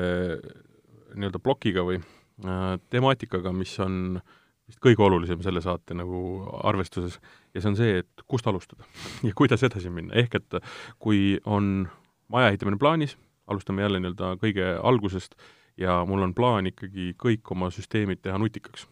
[1.16, 4.20] nii-öelda plokiga või uh, temaatikaga, mis on
[4.66, 6.20] vist kõige olulisem selle saate nagu
[6.66, 7.20] arvestuses
[7.54, 8.86] ja see on see, et kust alustada
[9.26, 10.58] ja kuidas edasi minna, ehk et
[11.02, 11.86] kui on
[12.32, 15.38] maja ehitamine plaanis, alustame jälle nii-öelda kõige algusest
[15.78, 18.88] ja mul on plaan ikkagi kõik oma süsteemid teha nutikaks.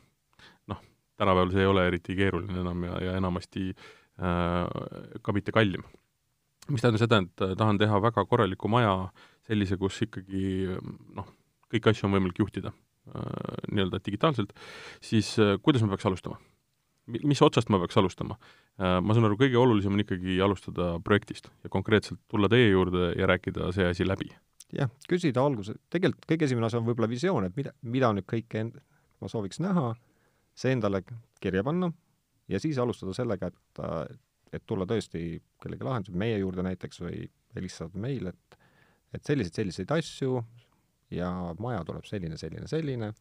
[0.71, 0.81] noh,
[1.19, 5.83] tänapäeval see ei ole eriti keeruline enam ja, ja enamasti äh, ka mitte kallim.
[6.69, 8.95] mis tähendab seda, et tahan teha väga korraliku maja,
[9.49, 10.79] sellise, kus ikkagi
[11.17, 11.27] noh,
[11.73, 12.73] kõiki asju on võimalik juhtida
[13.05, 14.55] nii-öelda digitaalselt,
[15.05, 16.41] siis äh, kuidas ma peaks alustama?
[17.05, 18.39] mis otsast ma peaks alustama?
[18.81, 23.13] Äh, ma saan aru, kõige olulisem on ikkagi alustada projektist ja konkreetselt tulla teie juurde
[23.19, 24.31] ja rääkida see asi läbi.
[24.75, 28.63] jah, küsida alguses, tegelikult kõige esimene asi on võib-olla visioon, et mida, mida nüüd kõike
[28.65, 28.81] end-,
[29.21, 29.93] ma sooviks näha,
[30.57, 31.05] see endale
[31.45, 31.93] kirja panna
[32.49, 33.85] ja siis alustada sellega, et,
[34.57, 38.63] et tulla tõesti kellegi lahendusega, meie juurde näiteks, või helistada meile, et
[39.15, 40.41] et selliseid, selliseid asju
[41.17, 43.13] ja maja tuleb selline, selline, selline,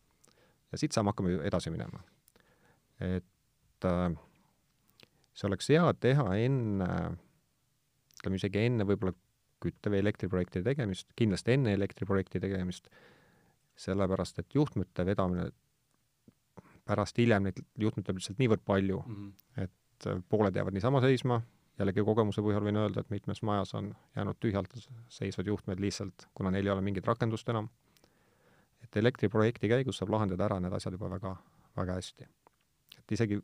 [0.71, 2.03] ja siit saame, hakkame edasi minema.
[2.99, 4.13] et äh,
[5.33, 6.89] see oleks hea teha enne,
[8.19, 9.15] ütleme isegi enne võib-olla
[9.63, 12.89] kütte- või elektriprojektide tegemist, kindlasti enne elektriprojekti tegemist,
[13.79, 15.49] sellepärast et juhtmete vedamine,
[16.85, 19.63] pärast hiljem neid juhtmeid tuleb lihtsalt niivõrd palju mm, -hmm.
[19.63, 21.41] et äh, pooled jäävad niisama seisma,
[21.79, 24.75] jällegi kogemuse põhjal võin öelda, et mitmes majas on jäänud tühjalt
[25.09, 27.69] seisvad juhtmed lihtsalt, kuna neil ei ole mingit rakendust enam.
[28.93, 31.33] Et elektriprojekti käigus saab lahendada ära need asjad juba väga,
[31.79, 32.27] väga hästi.
[32.99, 33.39] et isegi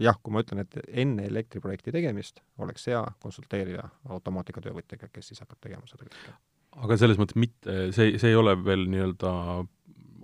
[0.00, 5.60] jah, kui ma ütlen, et enne elektriprojekti tegemist oleks hea konsulteerida automaatikatövõtjaga, kes siis hakkab
[5.60, 6.34] tegema seda kõike.
[6.86, 9.32] aga selles mõttes mitte, see, see ei ole veel nii-öelda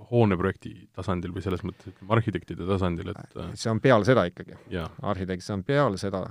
[0.08, 4.56] hooneprojekti tasandil või selles mõttes, ütleme, arhitektide tasandil, et äh, see on peale seda ikkagi.
[5.02, 6.22] arhitekt, see on peale seda,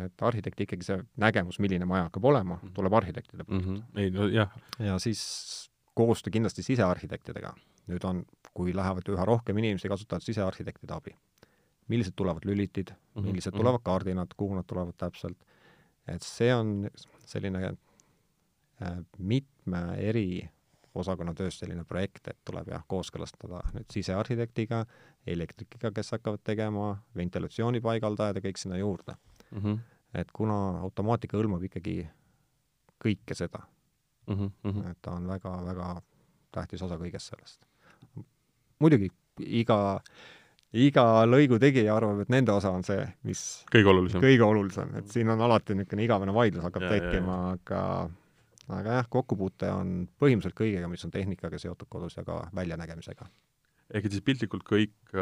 [0.00, 2.74] et arhitekt ikkagi see nägemus, milline maja hakkab olema, mhm.
[2.74, 3.76] tuleb arhitektide poolt mm.
[3.76, 4.02] -hmm.
[4.02, 4.50] ei no jah.
[4.82, 7.54] ja siis koostöö kindlasti sisearhitektidega.
[7.86, 11.14] nüüd on, kui lähevad üha rohkem inimesi, kasutavad sisearhitektide abi
[11.88, 13.26] millised tulevad lülitid mm, -hmm.
[13.26, 13.58] millised mhm.
[13.58, 15.38] tulevad kaardinad, kuhu nad tulevad täpselt.
[16.08, 16.90] et see on
[17.26, 20.48] selline äh, mitme eri
[20.94, 24.84] osakonna töös selline projekt, et tuleb jah, kooskõlastada nüüd sisearhitektiga,
[25.26, 29.14] elektrikiga, kes hakkavad tegema, ventilatsiooni paigaldajad ja kõik sinna juurde.
[29.50, 29.58] mm.
[29.58, 29.78] -hmm.
[30.14, 32.08] et kuna automaatika hõlmab ikkagi
[33.04, 33.66] kõike seda
[34.26, 34.50] Mm -hmm.
[34.64, 34.90] Mm -hmm.
[34.90, 36.02] et ta on väga-väga
[36.52, 37.60] tähtis osa kõigest sellest.
[38.78, 39.10] muidugi
[39.40, 40.00] iga,
[40.72, 44.20] iga lõigu tegija arvab, et nende osa on see, mis kõige olulisem.
[44.20, 47.82] kõige olulisem, et siin on alati niisugune igavene vaidlus hakkab Ja, tekkima, aga
[48.68, 53.28] aga jah, kokkupuute on põhimõtteliselt kõigega, mis on tehnikaga seotud kodus ja ka väljanägemisega.
[53.94, 55.14] ehk et siis piltlikult kõik,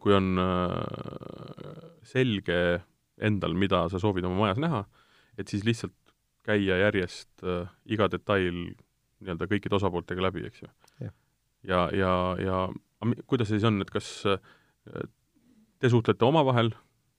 [0.00, 2.80] kui on äh, selge
[3.20, 4.84] endal, mida sa soovid oma majas näha,
[5.38, 5.94] et siis lihtsalt
[6.44, 8.54] käia järjest äh, iga detail
[9.24, 10.70] nii-öelda kõikide osapooltega läbi, eks ju.
[11.00, 11.14] Jah.
[11.64, 12.58] ja, ja, ja,
[13.26, 15.06] kuidas see siis on, et kas äh,
[15.80, 16.74] te suhtlete omavahel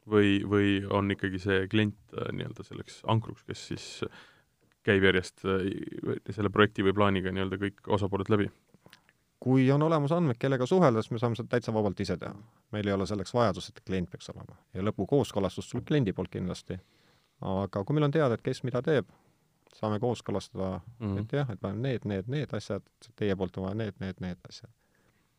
[0.09, 3.87] või, või on ikkagi see klient äh, nii-öelda selleks ankruks, kes siis
[4.85, 5.65] käib järjest äh,
[6.29, 8.51] selle projekti või plaaniga nii-öelda kõik osapooled läbi?
[9.45, 12.33] kui on olemas andmed, kellega suhelda, siis me saame seda täitsa vabalt ise teha.
[12.73, 14.57] meil ei ole selleks vajadust, et klient peaks olema.
[14.73, 16.79] ja lõpu kooskõlastus tuleb kliendi poolt kindlasti.
[17.41, 19.09] Aga kui meil on teada, et kes mida teeb,
[19.75, 21.19] saame kooskõlastada mm, -hmm.
[21.21, 24.37] et jah, et ma need, need, need asjad, teie poolt on vaja need, need, need
[24.49, 24.71] asjad.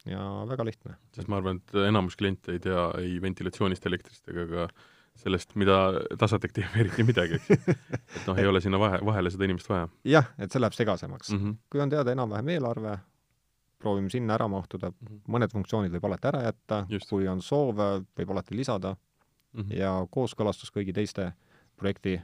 [0.06, 0.96] ja väga lihtne.
[1.14, 4.68] sest ma arvan, et enamus kliente ei tea ei ventilatsioonist, elektrist ega ka
[5.16, 5.76] sellest, mida
[6.18, 9.88] Tasatek teeb, eriti midagi, eks et noh, ei ole sinna vahe, vahele seda inimest vaja
[10.04, 11.38] jah, et see läheb segasemaks mm.
[11.38, 11.50] mm.
[11.50, 11.58] -hmm.
[11.70, 12.98] kui on teada enam-vähem eelarve,
[13.78, 15.20] proovime sinna ära mahtuda, Mhm.
[15.28, 18.96] mõned funktsioonid võib alati ära jätta, kui on soove, võib alati lisada
[19.56, 19.76] Mm -hmm.
[19.76, 21.32] ja kooskõlastus kõigi teiste
[21.76, 22.18] projekti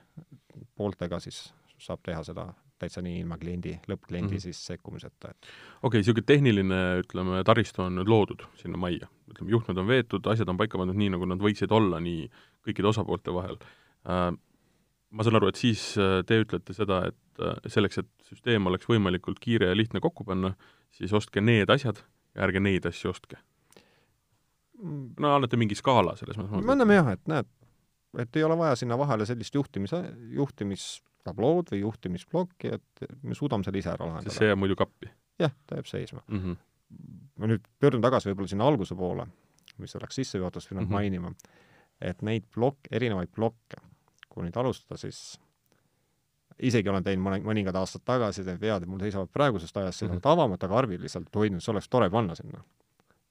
[0.77, 1.49] pooltega siis
[1.83, 4.37] saab teha seda täitsa nii ilma kliendi, lõppkliendi mm.
[4.37, 4.43] -hmm.
[4.43, 9.07] siis sekkumiseta, et okei okay,, niisugune tehniline, ütleme, taristu on nüüd loodud sinna majja.
[9.31, 12.27] ütleme, juhtmed on veetud, asjad on paika pandud nii, nagu nad võiksid olla, nii
[12.67, 14.33] kõikide osapoolte vahel äh,
[15.13, 18.89] ma saan aru, et siis äh, te ütlete seda, et äh, selleks, et süsteem oleks
[18.89, 20.55] võimalikult kiire ja lihtne kokku panna,
[20.97, 22.01] siis ostke need asjad
[22.33, 23.41] ja ärge neid asju ostke.
[24.83, 26.65] no annate mingi skaala selles mõttes.
[26.65, 27.49] me anname jah, et näed,
[28.19, 30.03] et ei ole vaja sinna vahele sellist juhtimise,
[30.37, 34.35] juhtimistablood või juhtimisplokki, et me suudame selle ise ära lahendada.
[34.35, 36.23] see jääb muidu kappi jah, ta jääb seisma.
[36.27, 36.39] mm.
[36.39, 36.57] -hmm.
[37.39, 39.27] ma nüüd pöördun tagasi võib-olla sinna alguse poole,
[39.79, 40.93] mis oleks sissejuhatust pidanud mm -hmm.
[40.93, 41.33] mainima,
[42.01, 43.81] et neid plokk, erinevaid plokke,
[44.29, 45.41] kui nüüd alustada, siis
[46.63, 50.29] isegi olen teinud mõne, mõningad aastad tagasi need vead, mul seisavad praegusest ajast seisavad Mhm.
[50.29, 52.65] avamata karbid lihtsalt, hoidnud, see oleks tore panna sinna.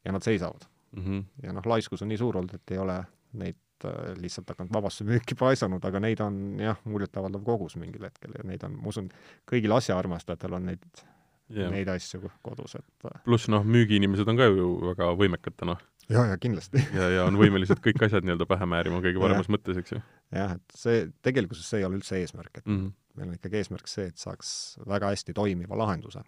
[0.06, 0.66] ja nad seisavad.
[0.92, 1.24] Mm -hmm.
[1.44, 3.56] ja noh, laiskus on nii suur olnud, et ei ole neid
[3.88, 8.46] äh, lihtsalt hakanud vabasse müüki paisanud, aga neid on jah, muljetavaldav kogus mingil hetkel ja
[8.48, 9.10] neid on, ma usun,
[9.50, 11.08] kõigil asjaarmastajatel on neid
[11.52, 11.68] Yeah.
[11.68, 15.74] neid asju kodus, et äh, pluss noh, müügiinimesed on ka ju väga võimekad täna
[16.08, 19.82] ja, ja kindlasti ja, ja on võimelised kõik asjad nii-öelda pähe määrima kõige paremas mõttes,
[19.82, 22.78] eks ju jah, et see, tegelikkuses see ei ole üldse eesmärk, et mm.
[22.78, 22.94] -hmm.
[23.20, 24.54] meil on ikkagi eesmärk see, et saaks
[24.88, 26.24] väga hästi toimiva lahenduse.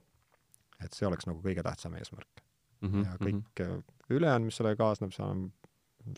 [0.83, 2.43] et see oleks nagu kõige tähtsam eesmärk
[2.83, 3.03] Mm mm.
[3.03, 3.07] -hmm.
[3.07, 3.83] ja kõik mm.
[4.09, 5.51] ülejäänud, mis sellega kaasneb, see on,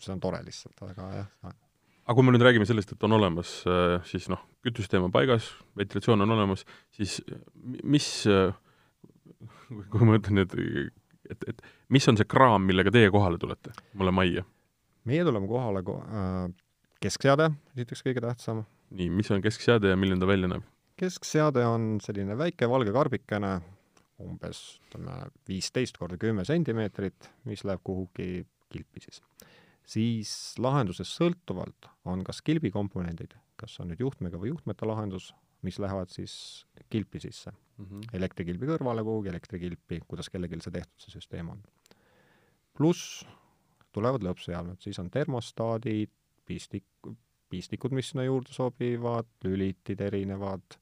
[0.02, 3.50] see on tore lihtsalt, aga jah, aga kui me nüüd räägime sellest, et on olemas
[3.70, 7.20] äh, siis noh, kütusesüsteem on paigas, ventilatsioon on olemas, siis
[7.54, 8.08] mi- mis,
[9.90, 10.54] kui ma ütlen nüüd,
[11.30, 14.44] et, et mis on see kraam, millega teie kohale tulete mulle majja?
[15.06, 16.48] meie tuleme kohale ko- äh,
[17.02, 18.64] keskseade, esiteks kõige tähtsam.
[18.90, 20.66] nii, mis on keskseade ja milline ta välja näeb?
[20.98, 23.56] keskseade on selline väike valge karbikene,
[24.22, 29.20] umbes ütleme viisteist korda kümme sentimeetrit, mis läheb kuhugi kilpi siis.
[29.86, 30.30] Siis
[30.62, 35.30] lahendusest sõltuvalt on kas kilbikomponendid, kas on nüüd juhtmega või juhtmeta lahendus,
[35.66, 37.52] mis lähevad siis kilpi sisse.
[37.76, 38.16] Mm -hmm.
[38.16, 41.62] elektrikilbi kõrvale kuhugi, elektrikilpi, kuidas kellelgi see tehtud, see süsteem on.
[42.76, 43.26] pluss
[43.92, 46.10] tulevad lõppseadmed, siis on termostaadid,
[46.44, 46.84] pistik,
[47.48, 50.76] pistikud, mis sinna juurde sobivad, lülitid erinevad,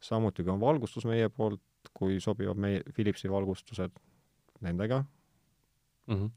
[0.00, 1.60] samuti kui on valgustus meie poolt,
[1.94, 3.92] kui sobivad meie Philipsi valgustused,
[4.60, 5.04] nendega,
[6.10, 6.30] Mm -hmm.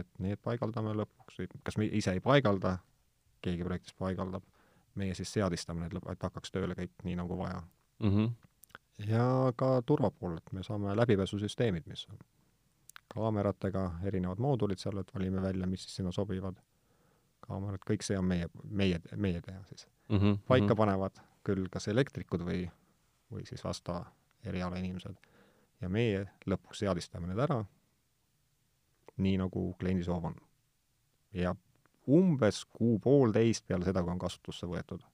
[0.00, 2.78] Et need paigaldame lõpuks, kas me ise ei paigalda,
[3.44, 4.44] keegi projektis paigaldab,
[4.94, 7.62] meie siis seadistame need lõpp, et hakkaks tööle kõik nii, nagu vaja
[8.02, 8.30] Mm -hmm.
[9.06, 12.18] ja ka turva pool, et me saame läbipääsusüsteemid, mis on
[13.14, 16.54] kaameratega, erinevad moodulid seal, et valime välja, mis siis sinna sobivad.
[17.40, 19.88] kaamerad, kõik see on meie, meie, meie teha siis.
[20.08, 20.38] Mm -hmm.
[20.48, 22.70] paika panevad küll kas elektrikud või,
[23.32, 24.06] või siis vastava
[24.44, 25.16] eriala inimesed.
[25.80, 27.64] ja meie lõpuks seadistame need ära,
[29.16, 30.36] nii nagu kliendi soov on.
[31.32, 31.54] ja
[32.08, 35.04] umbes kuu-poolteist peale seda, kui on kasutusse võetud,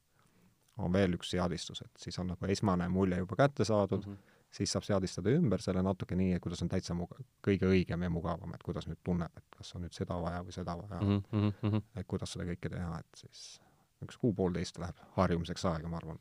[0.80, 4.36] on veel üks seadistus, et siis on nagu esmane mulje juba kätte saadud mm, -hmm.
[4.50, 8.10] siis saab seadistada ümber selle natuke nii, et kuidas on täitsa muga-, kõige õigem ja
[8.10, 11.08] mugavam, et kuidas nüüd tunneb, et kas on nüüd seda vaja või seda vaja mm,
[11.08, 11.42] Mm -hmm.
[11.42, 11.70] Mm -hmm.
[11.70, 12.00] -hmm.
[12.00, 13.60] et kuidas seda kõike teha, et siis
[14.02, 16.18] üks kuu-poolteist läheb harjumiseks aega, ma arvan.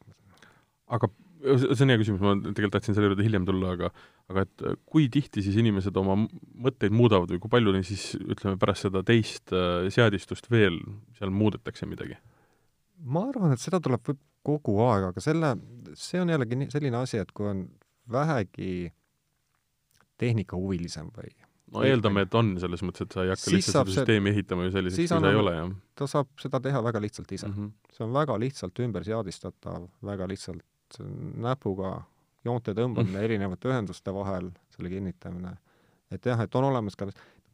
[0.89, 3.89] Aga see on hea küsimus, ma tegelikult tahtsin selle juurde hiljem tulla, aga
[4.29, 8.11] aga et äh, kui tihti siis inimesed oma mõtteid muudavad või kui palju neil siis
[8.19, 10.81] ütleme, pärast seda teist äh, seadistust veel
[11.19, 12.19] seal muudetakse midagi?
[12.99, 14.03] ma arvan, et seda tuleb
[14.43, 15.53] kogu aeg, aga selle,
[15.99, 17.67] see on jällegi selline asi, et kui on
[18.11, 18.89] vähegi
[20.19, 21.31] tehnikahuvilisem või
[21.71, 24.33] no eeldame, et on, selles mõttes, et sa ei hakka Siis lihtsalt seda see- süsteemi
[24.33, 27.47] ehitama ju selliseks, kui sa ei ole, jah ta saab seda teha väga lihtsalt ise
[27.47, 27.55] mm.
[27.55, 27.69] mm.
[27.69, 27.95] -hmm.
[27.95, 30.78] see on väga lihtsalt ümberseadistatav, väga lihtsalt see
[31.35, 32.03] näpuga
[32.45, 33.23] joonte tõmbamine Mm.
[33.23, 35.57] erinevate ühenduste vahel, selle kinnitamine.
[36.11, 37.07] et jah, et on olemas ka,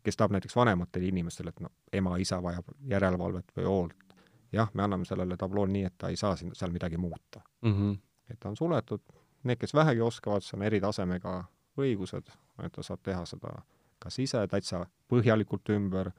[0.03, 4.03] kes tahab näiteks vanematele inimestele, et noh, ema-isa vajab järelevalvet või hoolt.
[4.51, 7.41] jah, me anname sellele tabloole nii, et ta ei saa siin, seal midagi muuta.
[7.61, 7.97] Mm -hmm.
[8.29, 9.01] et ta on suletud,
[9.43, 11.43] need, kes vähegi oskavad, see on eritasemega
[11.77, 12.31] õigused,
[12.63, 13.61] et ta saab teha seda
[13.99, 16.11] kas ise täitsa põhjalikult ümber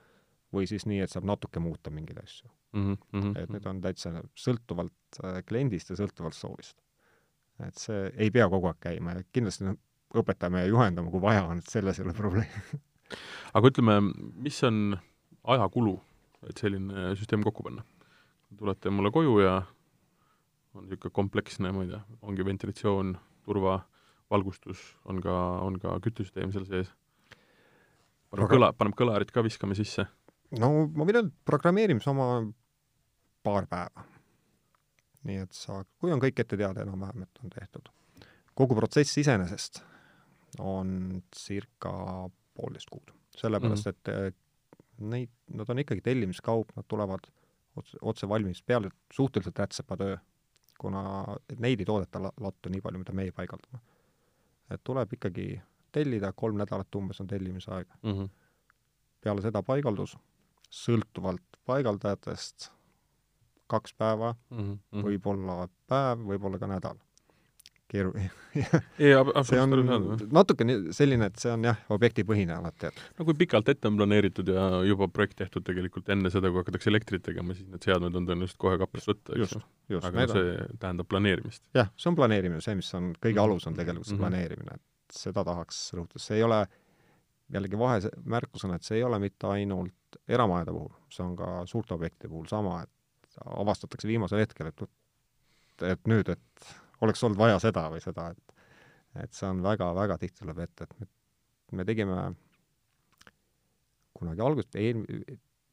[0.54, 2.50] või siis nii, et saab natuke muuta mingeid asju.
[2.76, 3.38] Mm -hmm.
[3.38, 6.76] et need on täitsa sõltuvalt äh, kliendist ja sõltuvalt soovist.
[7.64, 9.70] Et see ei pea kogu aeg käima ja kindlasti
[10.16, 12.80] õpetame ja juhendame, kui vaja on, et selles ei ole probleemi.
[13.56, 14.00] aga ütleme,
[14.44, 14.96] mis on
[15.56, 15.96] ajakulu,
[16.50, 17.84] et selline süsteem kokku panna?
[18.56, 19.56] tulete mulle koju ja
[20.76, 23.78] on niisugune kompleksne, ma ei tea, ongi ventilatsioon, turva,
[24.30, 26.92] valgustus, on ka, on ka küttesüsteem seal sees.
[28.30, 30.06] paneb Aga- kõla, paneb kõlarid ka, viskame sisse.
[30.60, 32.28] no ma et programmeerimise oma
[33.42, 34.04] paar päeva.
[35.26, 37.88] Nii et sa, kui on kõik ette teada enam-vähem, et on tehtud.
[38.54, 39.82] kogu protsess iseenesest
[40.58, 41.90] on circa
[42.56, 44.30] poolteist kuud, sellepärast et eh,
[44.98, 47.26] neid, nad on ikkagi tellimiskaup, nad tulevad
[47.76, 50.16] otse, otse valmis peale, suhteliselt rätsepa töö,
[50.80, 51.02] kuna
[51.58, 53.80] neid ei toodeta la- lattu nii palju, mida meie paigaldame.
[54.70, 55.60] et tuleb ikkagi
[55.92, 58.28] tellida, kolm nädalat umbes on tellimisaeg Mm -hmm.
[59.20, 60.16] peale seda paigaldus,
[60.70, 62.70] sõltuvalt paigaldajatest,
[63.66, 65.02] kaks päeva Mm -hmm.
[65.02, 66.96] võib-olla päev, võib-olla ka nädal.
[67.88, 68.12] keeru-,
[69.46, 70.22] see on arusaadav.
[70.32, 73.96] natuke nii- selline, et see on jah, objektipõhine alati, et no kui pikalt ette on
[73.96, 78.14] planeeritud ja juba projekt tehtud tegelikult enne seda, kui hakatakse elektrit tegema, siis need seadmed
[78.18, 79.54] on tõenäoliselt kohe kapist võtta, eks
[79.88, 81.62] ju., aga need no on, see tähendab planeerimist.
[81.74, 83.44] jah, see on planeerimine, see, mis on kõige Mhm.
[83.44, 84.24] alus, on tegelikult see Mhm.
[84.24, 84.82] planeerimine, et
[85.22, 86.66] seda tahaks rõhutada, see ei ole
[87.52, 89.92] jällegi vahe märkusena, et see ei ole mitte ainult
[90.28, 92.88] eramajade puhul, see on ka suurte objektide puhul sama, et
[93.44, 94.86] avastatakse viimasel hetkel, et
[95.84, 96.68] et nüüd, et
[97.04, 101.00] oleks olnud vaja seda või seda, et et see on väga-väga tihti tuleb ette, et
[101.00, 101.06] me,
[101.80, 102.16] me tegime
[104.16, 105.04] kunagi alguses, eel-,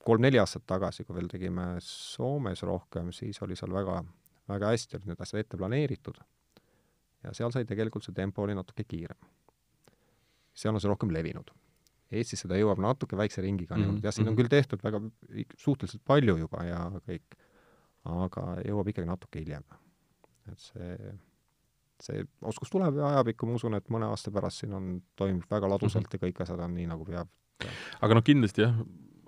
[0.04, 4.02] kolm-neli aastat tagasi, kui veel tegime Soomes rohkem, siis oli seal väga,
[4.52, 6.20] väga hästi olid need asjad ette planeeritud.
[7.24, 9.20] ja seal sai tegelikult see tempo oli natuke kiirem.
[10.54, 11.54] seal on see rohkem levinud.
[12.14, 14.42] Eestis seda jõuab natuke väikse ringiga Mhm, niimoodi, jah, siin on mhm.
[14.42, 15.00] küll tehtud väga
[15.58, 17.38] suhteliselt palju juba ja kõik,
[18.10, 19.64] aga jõuab ikkagi natuke hiljem.
[20.52, 21.14] et see,
[22.04, 25.70] see oskus tuleb ja ajapikku ma usun, et mõne aasta pärast siin on, toimub väga
[25.72, 27.32] ladusalt ja kõik asjad on nii, nagu peab.
[28.02, 28.76] aga noh, kindlasti jah,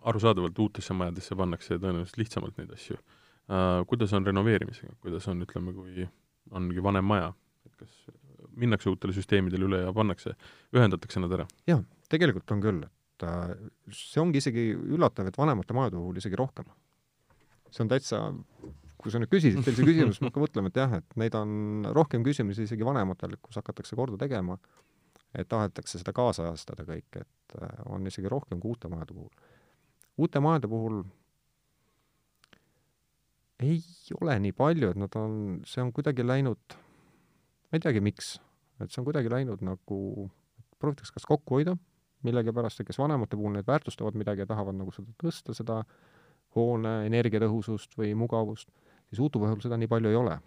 [0.05, 3.85] arusaadavalt uutesse majadesse pannakse tõenäoliselt lihtsamalt neid asju uh,.
[3.87, 6.07] Kuidas on renoveerimisega, kuidas on, ütleme, kui
[6.57, 7.27] ongi vanem maja,
[7.65, 7.91] et kas
[8.57, 10.35] minnakse uutele süsteemidele üle ja pannakse,
[10.75, 11.45] ühendatakse nad ära?
[11.69, 13.53] jaa, tegelikult on küll, et äh,
[13.93, 16.67] see ongi isegi üllatav, et vanemate majade puhul isegi rohkem.
[17.73, 18.21] See on täitsa,
[19.01, 22.23] kui sa nüüd küsisid sellise küsimuse, ma hakkan mõtlema, et jah, et neid on rohkem
[22.25, 24.57] küsimusi isegi vanematel, kus hakatakse korda tegema,
[25.35, 29.53] et tahetakse seda kaasajastada kõik, et äh, on isegi rohkem kui uute majade puhul.
[30.17, 31.03] uute majade puhul
[33.63, 33.81] ei
[34.21, 35.35] ole nii palju, et nad on,
[35.67, 36.77] see on kuidagi läinud,
[37.69, 38.35] ma ei teagi, miks,
[38.79, 39.99] et see on kuidagi läinud nagu,
[40.79, 41.75] proovitakse kas kokku hoida
[42.25, 45.81] millegipärast, kes vanemate puhul need väärtustavad midagi ja tahavad nagu seda tõsta, seda
[46.55, 48.69] hoone energiatõhusust või mugavust,
[49.09, 50.39] siis uute puhul seda nii palju ei ole.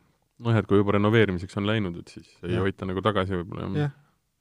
[0.45, 2.63] nojah, et kui juba renoveerimiseks on läinud, et siis ei Jah.
[2.67, 3.71] hoita nagu tagasi võib-olla.
[3.79, 3.97] jah,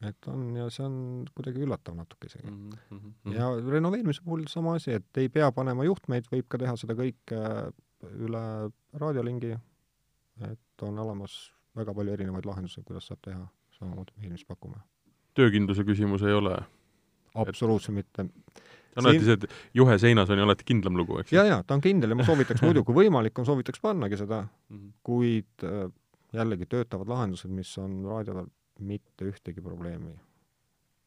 [0.10, 2.78] et on ja see on kuidagi üllatav natuke isegi mm.
[2.90, 3.00] mm.
[3.00, 3.36] -hmm.
[3.36, 7.44] ja renoveerimise puhul sama asi, et ei pea panema juhtmeid, võib ka teha seda kõike
[8.28, 8.44] üle
[8.94, 9.56] raadiolingi,
[10.52, 11.38] et on olemas
[11.78, 13.42] väga palju erinevaid lahendusi, kuidas saab teha,
[13.78, 14.78] samamoodi me eelmist pakume.
[15.34, 16.58] töökindluse küsimus ei ole?
[17.36, 18.26] absoluutselt mitte.
[18.98, 21.38] See on alati see, et juhe seinas on ju alati kindlam lugu, eks ju?
[21.40, 24.44] ja, ja ta on kindel ja ma soovitaks muidu, kui võimalik on, soovitaks pannagi seda,
[24.70, 24.90] Mhm.
[25.04, 25.90] kuid äh,
[26.34, 28.48] jällegi töötavad lahendused, mis on raadiol
[28.80, 30.16] mitte ühtegi probleemi.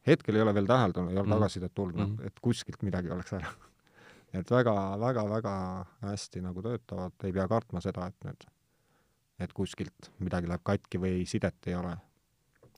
[0.07, 1.33] hetkel ei ole veel täheldanud, ei ole Mhm.
[1.37, 2.17] tagasisidet tulnud mm.
[2.17, 2.27] -hmm.
[2.27, 3.51] et kuskilt midagi oleks ära.
[4.33, 5.55] et väga, väga, väga
[6.03, 8.45] hästi nagu töötavad, ei pea kartma seda, et need,
[9.41, 11.97] et kuskilt midagi läheb katki või sidet ei ole.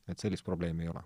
[0.09, 1.01] et sellist probleemi ei ole.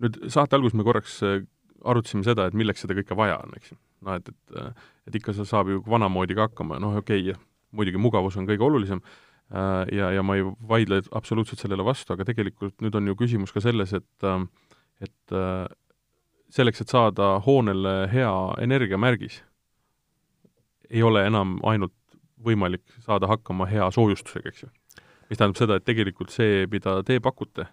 [0.00, 1.42] nüüd saate alguses me korraks äh,
[1.84, 3.78] arutasime seda, et milleks seda kõike vaja on, eks ju.
[4.06, 7.40] noh, et, et, äh, et ikka sa saab ju vanamoodi ka hakkama, noh okei okay,,
[7.76, 12.26] muidugi mugavus on kõige olulisem äh, ja, ja ma ei vaidle absoluutselt sellele vastu, aga
[12.28, 14.42] tegelikult nüüd on ju küsimus ka selles, et äh,
[15.00, 15.66] et äh,
[16.52, 19.40] selleks, et saada hoonele hea energiamärgis,
[20.90, 21.94] ei ole enam ainult
[22.44, 24.70] võimalik saada hakkama hea soojustusega, eks ju.
[25.30, 27.68] mis tähendab seda, et tegelikult see, mida te pakute,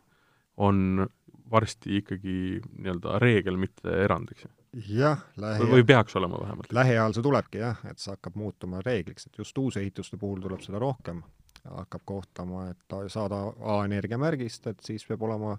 [0.58, 1.08] on
[1.52, 4.52] varsti ikkagi nii-öelda reegel, mitte erand, eks ju?
[4.98, 6.72] jah, lähi- või peaks olema vähemalt?
[6.76, 10.80] lähiajal see tulebki jah, et see hakkab muutuma reegliks, et just uusehituste puhul tuleb seda
[10.84, 11.24] rohkem,
[11.64, 13.42] hakkab kohtama, et saada
[13.78, 15.58] A-energia märgist, et siis peab olema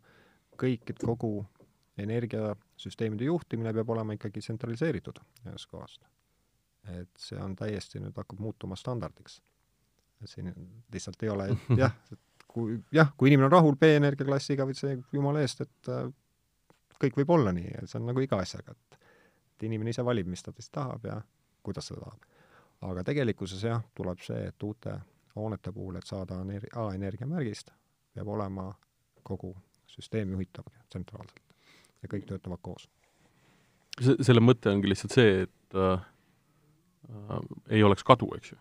[0.59, 1.33] kõik, et kogu
[1.99, 6.03] energiasüsteemide juhtimine peab olema ikkagi tsentraliseeritud ühest kohast.
[6.89, 9.43] et see on täiesti nüüd hakkab muutuma standardiks.
[10.25, 10.53] siin
[10.93, 14.77] lihtsalt ei ole, et jah, et kui jah, kui inimene on rahul B-energia klassiga või
[14.79, 16.09] see jumala eest, et äh,
[16.99, 18.99] kõik võib olla nii, et see on nagu iga asjaga, et
[19.59, 21.17] et inimene ise valib, mis ta siis tahab ja
[21.67, 22.27] kuidas ta tahab.
[22.89, 24.93] aga tegelikkuses jah, tuleb see, et uute
[25.35, 27.73] hoonete puhul, et saada ener-, A-energia märgist,
[28.15, 28.69] peab olema
[29.27, 29.51] kogu
[29.87, 31.43] süsteem juhitav tsentraalselt
[32.03, 32.87] ja kõik töötavad koos.
[33.99, 36.07] selle mõte ongi lihtsalt see, et äh,
[37.11, 38.61] äh, ei oleks kadu, eks ju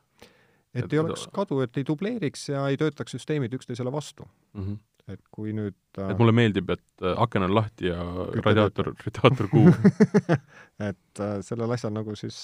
[0.84, 4.64] et, ei oleks kadu, et ei dubleeriks ja ei töötaks süsteemid üksteisele vastu mm.
[4.64, 4.78] -hmm.
[5.14, 8.04] et kui nüüd äh, et mulle meeldib, et äh, aken on lahti ja
[8.46, 9.74] radiaator, radiaator kuum
[10.90, 12.40] et äh, sellel asjal nagu siis,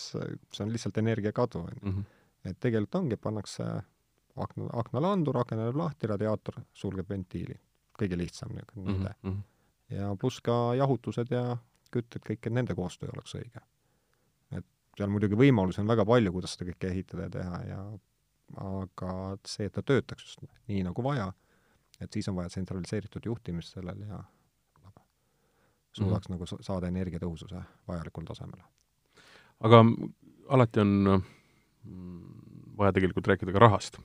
[0.53, 1.89] see on lihtsalt energiakadu, on ju.
[1.91, 2.05] Mhm.
[2.45, 3.65] et tegelikult ongi, pannakse
[4.35, 7.59] akna, aknale andur, aken läheb lahti, radiaator sulgeb ventiili.
[7.99, 9.43] kõige lihtsam niisugune mm näide -hmm.
[9.97, 11.57] ja pluss ka jahutused ja
[11.93, 13.61] kütted, kõik, et nende koostöö oleks õige.
[14.97, 17.79] seal muidugi võimalusi on väga palju, kuidas seda kõike ehitada ja teha ja
[18.61, 19.13] aga
[19.47, 21.31] see, et ta töötaks just nii, nagu vaja,
[22.01, 24.23] et siis on vaja tsentraliseeritud juhtimist sellel ja
[25.93, 28.63] suudaks mm nagu saada energiatõhususe vajalikule tasemele.
[29.59, 29.83] aga
[30.49, 32.23] alati on mm,
[32.77, 33.99] vaja tegelikult rääkida ka rahast.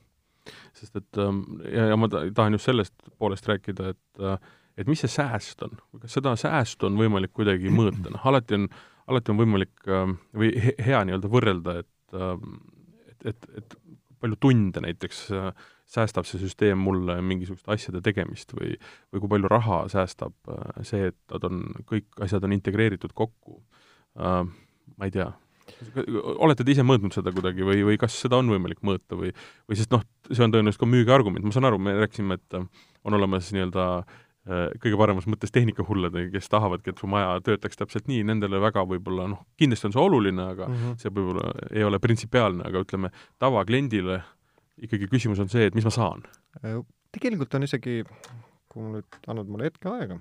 [0.73, 4.37] sest et ähm, ja, ja ma tahan just sellest poolest rääkida, et äh,
[4.77, 8.69] et mis see sääst on, kas seda säästu on võimalik kuidagi mõõta, noh alati on,
[9.07, 12.59] alati on võimalik ähm, või hea nii-öelda võrrelda, et ähm,
[13.19, 13.78] et, et, et
[14.21, 15.51] palju tunde näiteks äh,
[15.89, 18.75] säästab see süsteem mulle mingisuguste asjade tegemist või,
[19.13, 23.61] või kui palju raha säästab äh, see, et nad on, kõik asjad on integreeritud kokku.
[24.19, 25.27] Ma ei tea,
[26.41, 29.29] olete te ise mõõtnud seda kuidagi või, või kas seda on võimalik mõõta või,
[29.69, 33.15] või sest noh, see on tõenäoliselt ka müügiargument, ma saan aru, me rääkisime, et on
[33.15, 33.85] olemas nii-öelda
[34.47, 39.27] kõige paremas mõttes tehnikahullad, kes tahavadki, et su maja töötaks täpselt nii, nendele väga võib-olla
[39.33, 40.97] noh, kindlasti on see oluline, aga mm -hmm.
[41.03, 44.21] see võib-olla ei ole printsipiaalne, aga ütleme, tavakliendile
[44.81, 46.23] ikkagi küsimus on see, et mis ma saan.
[47.11, 48.03] tegelikult on isegi,
[48.69, 50.19] kui nüüd annad mulle hetke aega,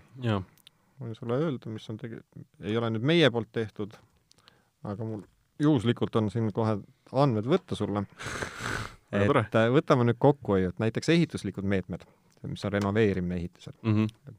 [0.98, 2.22] võin sulle öelda, mis on tege-,
[2.60, 3.94] ei ole nüüd meie poolt tehtud,
[4.82, 5.22] aga mul
[5.62, 6.78] juhuslikult on siin kohe
[7.12, 8.04] andmed võtta sulle
[9.12, 12.04] et äh, võtame nüüd kokkuhoiu, et näiteks ehituslikud meetmed,
[12.46, 14.34] mis on renoveerimine ehitusel mm, -hmm.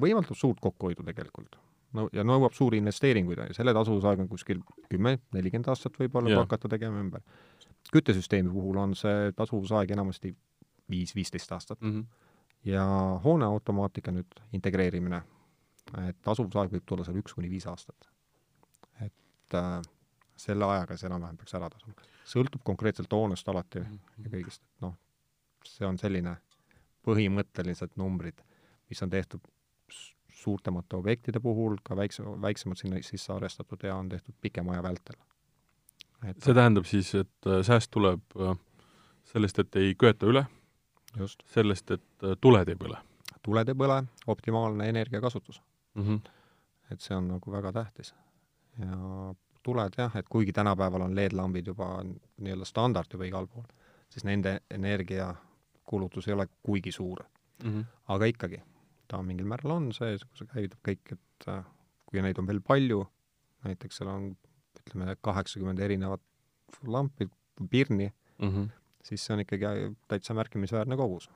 [0.00, 1.56] võimaldab suurt kokkuhoidu tegelikult.
[1.92, 6.68] no ja nõuab suuri investeeringuid, selle tasuvusaeg on kuskil kümme, nelikümmend aastat võib-olla, kui hakata
[6.68, 7.22] tegema ümber.
[7.92, 10.34] küttesüsteemi puhul on see tasuvusaeg enamasti
[10.90, 11.92] viis, viisteist aastat mm.
[11.92, 12.06] -hmm.
[12.64, 12.84] ja
[13.24, 15.22] hooneautomaatika nüüd integreerimine,
[16.08, 18.10] et tasuvusaeg võib tulla seal üks kuni viis aastat.
[19.00, 19.82] et äh,
[20.36, 21.94] selle ajaga see enam-vähem peaks ära tasuma.
[22.24, 24.24] sõltub konkreetselt hoonest alati mm -hmm.
[24.24, 24.94] ja kõigist, et noh,
[25.64, 26.36] see on selline
[27.06, 28.40] põhimõttelised numbrid,
[28.88, 29.44] mis on tehtud
[30.38, 35.18] suurtemate objektide puhul, ka väikse, väiksemad sinna sisse arvestatud ja on tehtud pikema aja vältel.
[36.26, 38.54] et see tähendab siis, et äh, sääst tuleb äh,
[39.32, 40.44] sellest, et ei köeta üle,
[41.54, 43.00] sellest, et äh, tuled ei põle?
[43.42, 45.62] tuled ei põle, optimaalne energiakasutus
[45.94, 46.06] mm.
[46.06, 46.30] -hmm.
[46.92, 48.14] et see on nagu väga tähtis.
[48.78, 53.64] ja tuled jah, et kuigi tänapäeval on LED-lambid juba nii-öelda standard juba igal pool,
[54.08, 54.60] siis nende
[55.88, 57.24] energiakulutus ei ole kuigi suur
[57.64, 57.70] mm.
[57.70, 57.84] -hmm.
[58.08, 58.62] aga ikkagi,
[59.08, 61.64] ta mingil määral on sees, kui see käivitub kõik, et äh,
[62.06, 63.06] kui neid on veel palju,
[63.64, 64.36] näiteks seal on
[64.80, 66.20] ütleme, kaheksakümmend erinevat
[66.86, 67.28] lampi,
[67.70, 68.68] pirni mm, -hmm.
[69.02, 71.30] siis see on ikkagi täitsa märkimisväärne kogus.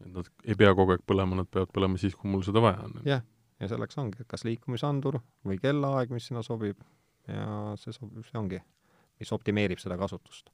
[0.00, 2.84] et nad ei pea kogu aeg põlema, nad peavad põlema siis, kui mul seda vaja
[2.84, 3.00] on?
[3.04, 3.22] jah,
[3.60, 6.80] ja selleks ongi, kas liikumisandur või kellaaeg, mis sinna sobib,
[7.28, 8.60] ja see sob-, see ongi,
[9.18, 10.50] mis optimeerib seda kasutust.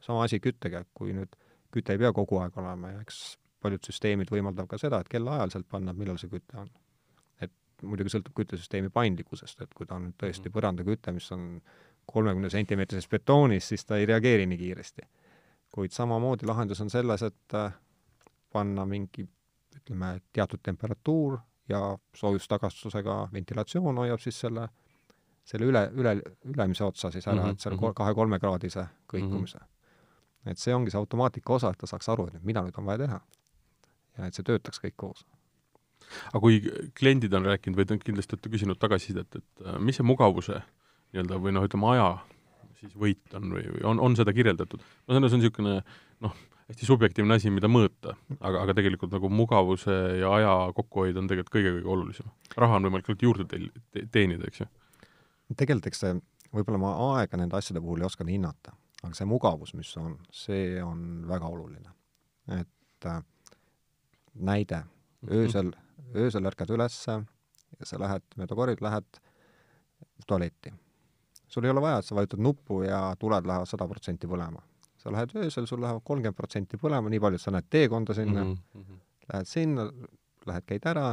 [0.00, 1.36] sama asi küttega, kui nüüd
[1.74, 3.20] küte ei pea kogu aeg olema ja eks
[3.64, 6.70] paljud süsteemid võimaldavad ka seda, et kellaajal sealt panna, millal see küte on.
[7.42, 10.54] et muidugi sõltub küttesüsteemi paindlikkusest, et kui ta on nüüd tõesti mhm.
[10.56, 11.48] põrandaküte, mis on
[12.06, 15.08] kolmekümne sentimeetrises betoonis, siis ta ei reageeri nii kiiresti.
[15.74, 17.72] kuid samamoodi lahendus on selles, et äh,
[18.52, 19.24] panna mingi
[19.74, 21.80] ütleme, teatud temperatuur ja
[22.16, 24.68] soojustagustusega ventilatsioon hoiab siis selle
[25.44, 26.14] selle üle, üle,
[26.48, 27.52] ülemise otsa siis ära mm, -hmm.
[27.52, 27.94] et selle mhm.
[28.00, 29.64] kahe-kolmekraadise kõikumise mm.
[29.64, 29.73] -hmm.
[30.46, 33.04] Et see ongi see automaatika osa, et ta saaks aru, et mida nüüd on vaja
[33.06, 33.20] teha.
[34.18, 35.24] ja et see töötaks kõik koos.
[36.32, 36.60] aga kui
[36.98, 40.60] kliendid on rääkinud või te kindlasti olete küsinud tagasisidet, et mis see mugavuse
[41.14, 42.08] nii-öelda või noh, ütleme aja
[42.80, 44.82] siis võit on või, või on, on seda kirjeldatud?
[44.82, 45.74] ma saan aru, see on niisugune
[46.26, 46.36] noh,
[46.68, 51.54] hästi subjektiivne asi, mida mõõta, aga, aga tegelikult nagu mugavuse ja aja kokkuhoid on tegelikult
[51.56, 52.30] kõige-kõige olulisem.
[52.56, 53.48] raha on võimalik ainult juurde
[54.12, 54.70] teenida, eks ju.
[55.56, 56.16] tegelikult eks see,
[56.54, 60.82] võib-olla ma aega nende asjade puhul ei osanud hinnata, aga see mugavus, mis on, see
[60.82, 61.92] on väga oluline.
[62.60, 63.22] et äh,
[64.34, 64.82] näide,
[65.22, 65.32] mhm.
[65.32, 65.72] öösel,
[66.14, 67.20] öösel ärkad ülesse
[67.78, 69.20] ja sa lähed mööda koridori, lähed
[70.26, 70.72] tualetti.
[71.48, 74.62] sul ei ole vaja, et sa vajutad nuppu ja tuled lähevad sada protsenti põlema
[75.04, 78.44] sa lähed öösel, sul läheb kolmkümmend protsenti põlema, nii palju, et sa näed teekonda sinna
[78.44, 79.00] mm, -hmm.
[79.32, 79.84] lähed sinna,
[80.48, 81.10] lähed, käid ära,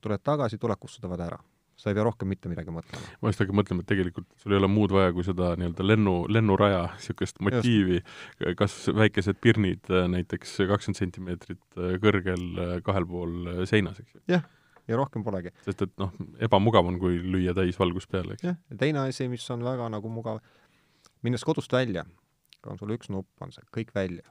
[0.00, 1.38] tuled tagasi, tuled kustutavad ära.
[1.78, 3.14] Sa ei pea rohkem mitte midagi mõtlema.
[3.22, 6.14] ma just hakkan mõtlema, et tegelikult sul ei ole muud vaja, kui seda nii-öelda lennu,
[6.34, 8.00] lennuraja, niisugust motiivi,
[8.58, 14.22] kas väikesed pirnid äh, näiteks kakskümmend sentimeetrit äh, kõrgel äh, kahel pool seinas, eks ju.
[14.34, 14.46] jah,
[14.90, 15.54] ja rohkem polegi.
[15.66, 16.14] sest et noh,
[16.48, 18.48] ebamugav on, kui lüüa täisvalgus peale, eks.
[18.50, 20.42] jah, ja teine asi, mis on väga nagu mugav,
[21.22, 22.06] minnes kodust välja,
[22.66, 24.26] on sul üks nupp, on see kõik välja.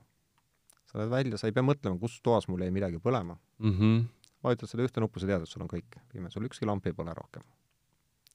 [0.91, 3.72] sa lähed välja, sa ei pea mõtlema, kus toas mul jäi midagi põlema mm.
[3.72, 4.06] -hmm.
[4.44, 6.96] Vajutad seda ühte nuppu, sa tead, et sul on kõik pime, sul ükski lamp ei
[6.98, 7.46] põle rohkem.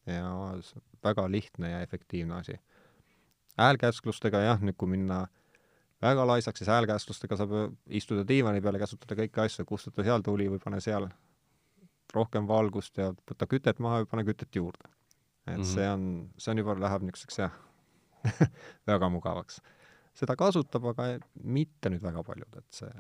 [0.07, 0.27] ja
[1.05, 2.59] väga lihtne ja efektiivne asi.
[3.59, 5.27] häälkäsklustega jah, nüüd kui minna
[6.03, 7.53] väga laisaks, siis häälkäsklustega saab
[7.87, 11.09] istuda diivani peal ja käsutada kõiki asju, kustuta seal tuli või pane seal
[12.15, 14.89] rohkem valgust ja võta kütet maha või pane kütet juurde.
[15.47, 15.75] et mm -hmm.
[15.75, 17.53] see on, see on juba, läheb niisuguseks jah
[18.91, 19.61] väga mugavaks
[20.17, 21.07] seda kasutab, aga
[21.45, 22.91] mitte nüüd väga paljud, et see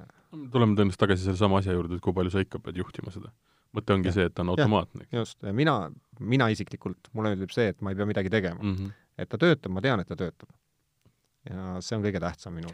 [0.53, 3.33] tuleme tõenäoliselt tagasi sellesama asja juurde, et kui palju sa ikka pead juhtima seda.
[3.77, 4.15] mõte ongi ja.
[4.17, 5.07] see, et ta on automaatne.
[5.13, 5.77] just, mina,
[6.21, 8.77] mina isiklikult, mulle meeldib see, et ma ei pea midagi tegema mm.
[8.77, 8.95] -hmm.
[9.19, 10.49] et ta töötab, ma tean, et ta töötab.
[11.51, 12.73] ja see on kõige tähtsam minul.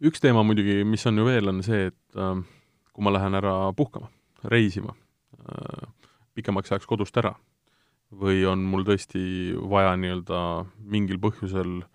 [0.00, 2.44] üks teema muidugi, mis on ju veel, on see, et äh,
[2.92, 4.12] kui ma lähen ära puhkama,
[4.44, 4.92] reisima
[5.40, 5.88] äh,,
[6.34, 7.34] pikemaks ajaks kodust ära,
[8.12, 11.93] või on mul tõesti vaja nii-öelda mingil põhjusel äh,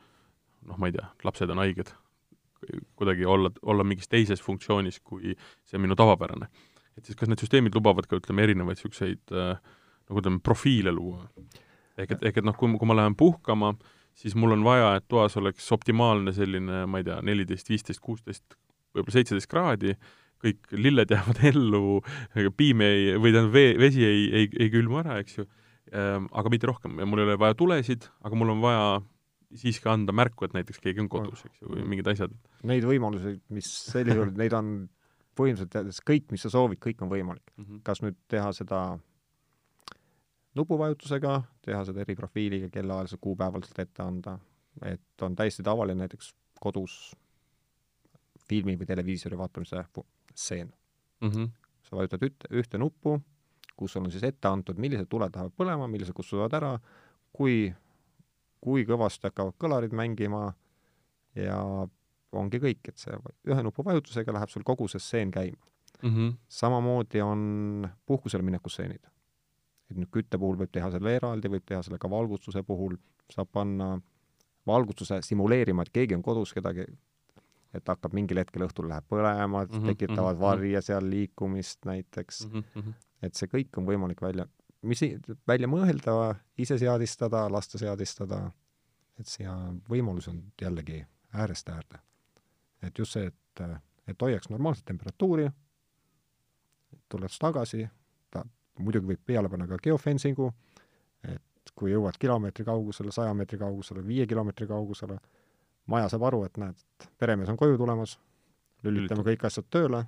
[0.70, 1.92] noh, ma ei tea, lapsed on haiged,
[3.00, 6.50] kuidagi olla, olla mingis teises funktsioonis, kui see on minu tavapärane.
[6.98, 9.54] et siis kas need süsteemid lubavad ka, ütleme, erinevaid niisuguseid äh,
[10.10, 11.28] nagu ütleme, profiile luua?
[12.00, 13.74] ehk et, ehk et noh, kui, kui ma lähen puhkama,
[14.16, 18.58] siis mul on vaja, et toas oleks optimaalne selline, ma ei tea, neliteist, viisteist, kuusteist,
[18.96, 19.96] võib-olla seitseteist kraadi,
[20.44, 22.00] kõik lilled jäävad ellu,
[22.58, 25.48] piim ei, või tähendab, vee, vesi ei, ei, ei külmu ära, eks ju,
[25.92, 28.86] ähm, aga mitte rohkem ja mul ei ole vaja tulesid, aga mul on vaja
[29.58, 32.34] siiski anda märku, et näiteks keegi on kodus, eks ju, või mingid asjad.
[32.70, 34.74] Neid võimalusi, mis sellisel juhul, neid on
[35.40, 37.64] põhimõtteliselt kõik, mis sa soovid, kõik on võimalik mm.
[37.64, 37.82] -hmm.
[37.88, 38.82] kas nüüd teha seda
[40.60, 41.34] nupuvajutusega,
[41.66, 44.38] teha seda eri profiiliga, kellaajaliselt, kuupäevaliselt ette anda,
[44.86, 47.16] et on täiesti tavaline näiteks kodus
[48.50, 49.84] filmi või televiisori vaatamise
[50.34, 50.72] stseen
[51.22, 51.30] mm.
[51.30, 51.50] -hmm.
[51.84, 53.20] sa vajutad ühte, ühte nuppu,
[53.78, 56.74] kus on siis ette antud, millised tuled lähevad põlema, millised kustuvad ära,
[57.34, 57.74] kui
[58.62, 60.54] kui kõvasti hakkavad kõlarid mängima
[61.36, 61.60] ja
[62.32, 63.16] ongi kõik, et see
[63.50, 65.58] ühe nupu vajutusega läheb sul kogu see stseen käima
[66.04, 66.10] mm.
[66.10, 66.34] -hmm.
[66.48, 69.04] samamoodi on puhkusele mineku stseenid.
[69.92, 72.98] et nüüd kütte puhul võib teha selle eraldi, võib teha selle ka valgustuse puhul,
[73.34, 74.00] saab panna
[74.68, 76.86] valgustuse simuleerima, et keegi on kodus kedagi,
[77.74, 80.46] et hakkab mingil hetkel õhtul läheb põlema mm, -hmm, tekitavad mm -hmm.
[80.46, 82.64] varje seal liikumist näiteks mm.
[82.76, 82.94] -hmm.
[83.22, 84.46] et see kõik on võimalik välja
[84.82, 85.02] mis
[85.48, 88.44] välja mõelda, ise seadistada, lasta seadistada,
[89.20, 89.54] et siia
[89.90, 91.02] võimalus on jällegi
[91.34, 92.00] äärest äärde.
[92.82, 93.62] et just see, et,
[94.08, 95.50] et hoiaks normaalset temperatuuri,
[97.10, 97.88] tulles tagasi,
[98.32, 98.46] ta
[98.80, 100.54] muidugi võib peale panna ka geofencingu,
[101.24, 105.20] et kui jõuad kilomeetri kaugusele, saja meetri kaugusele, viie kilomeetri kaugusele,
[105.86, 106.86] maja saab aru, et näed,
[107.20, 108.16] peremees on koju tulemas,
[108.84, 110.06] lülitame kõik asjad tööle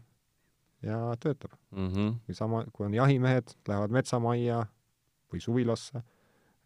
[0.84, 1.88] ja töötab mm.
[1.88, 2.14] -hmm.
[2.28, 4.64] või sama, kui on jahimehed, lähevad metsamajja
[5.32, 6.02] või suvilasse,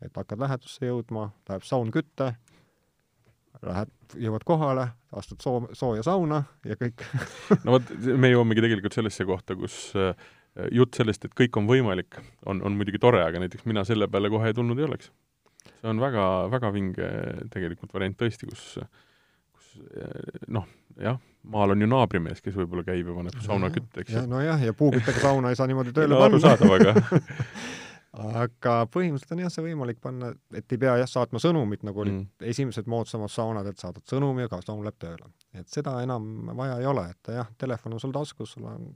[0.01, 2.33] et hakkad lähedusse jõudma, läheb saun kütte,
[3.65, 7.05] lähed, jõuad kohale, astud soo, sooja sauna ja kõik
[7.65, 10.13] no vot, me jõuamegi tegelikult sellesse kohta, kus äh,
[10.71, 14.31] jutt sellest, et kõik on võimalik, on, on muidugi tore, aga näiteks mina selle peale
[14.33, 15.11] kohe tulnud ei oleks.
[15.79, 17.11] see on väga, väga vinge
[17.53, 18.79] tegelikult variant tõesti, kus,
[19.55, 20.67] kus äh, noh,
[21.01, 24.25] jah maal on ju naabrimees, kes võib-olla käib ja paneb sauna kütte, eks ju.
[24.29, 26.31] nojah, ja puuküttega sauna ei saa niimoodi tööle panna.
[26.31, 26.93] arusaadav, aga
[28.41, 32.15] aga põhimõtteliselt on jah, see võimalik panna, et ei pea jah saatma sõnumit, nagu olid
[32.15, 32.45] mm.
[32.51, 35.29] esimesed moodsamad saunad, et saadad sõnumi ja ka saun läheb tööle.
[35.53, 38.93] et seda enam vaja ei ole, et jah, telefon on sul taskus, sul on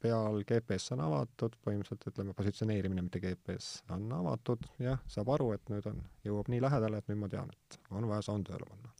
[0.00, 5.68] peal GPS on avatud, põhimõtteliselt ütleme, positsioneerimine, mitte GPS, on avatud, jah, saab aru, et
[5.68, 8.94] nüüd on, jõuab nii lähedale, et nüüd ma tean, et on vaja saun tööle panna.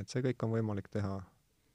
[0.00, 1.18] et see kõik on võimalik teha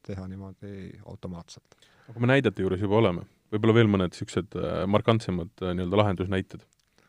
[0.07, 1.77] teha niimoodi automaatselt.
[2.07, 6.65] kui me näidete juures juba oleme, võib-olla veel mõned niisugused äh, markantsemad äh, nii-öelda lahendusnäited?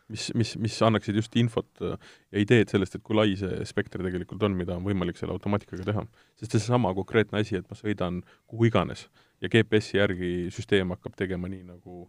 [0.08, 4.40] mis, mis, mis annaksid just infot ja ideed sellest, et kui lai see spekter tegelikult
[4.46, 6.04] on, mida on võimalik selle automaatikaga teha.
[6.40, 9.04] sest seesama konkreetne asi, et ma sõidan kuhu iganes
[9.44, 12.06] ja GPS-i järgi süsteem hakkab tegema nii, nagu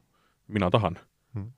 [0.47, 0.95] mina tahan
[1.35, 1.51] hmm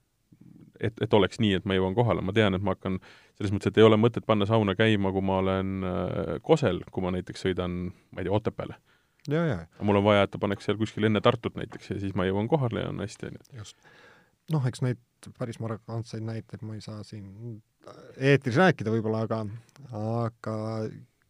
[0.82, 2.98] et, et oleks nii, et ma jõuan kohale, ma tean, et ma hakkan,
[3.38, 7.04] selles mõttes, et ei ole mõtet panna sauna käima, kui ma olen äh, Kosel, kui
[7.04, 8.78] ma näiteks sõidan, ma ei tea, Otepääle.
[9.62, 12.26] Aga mul on vaja, et ta paneks seal kuskil enne Tartut näiteks ja siis ma
[12.26, 13.58] jõuan kohale ja on hästi, on ju.
[13.62, 13.76] just.
[14.52, 17.60] noh, eks neid päris markantseid näiteid ma ei saa siin
[18.16, 19.44] eetris rääkida võib-olla, aga,
[19.98, 20.56] aga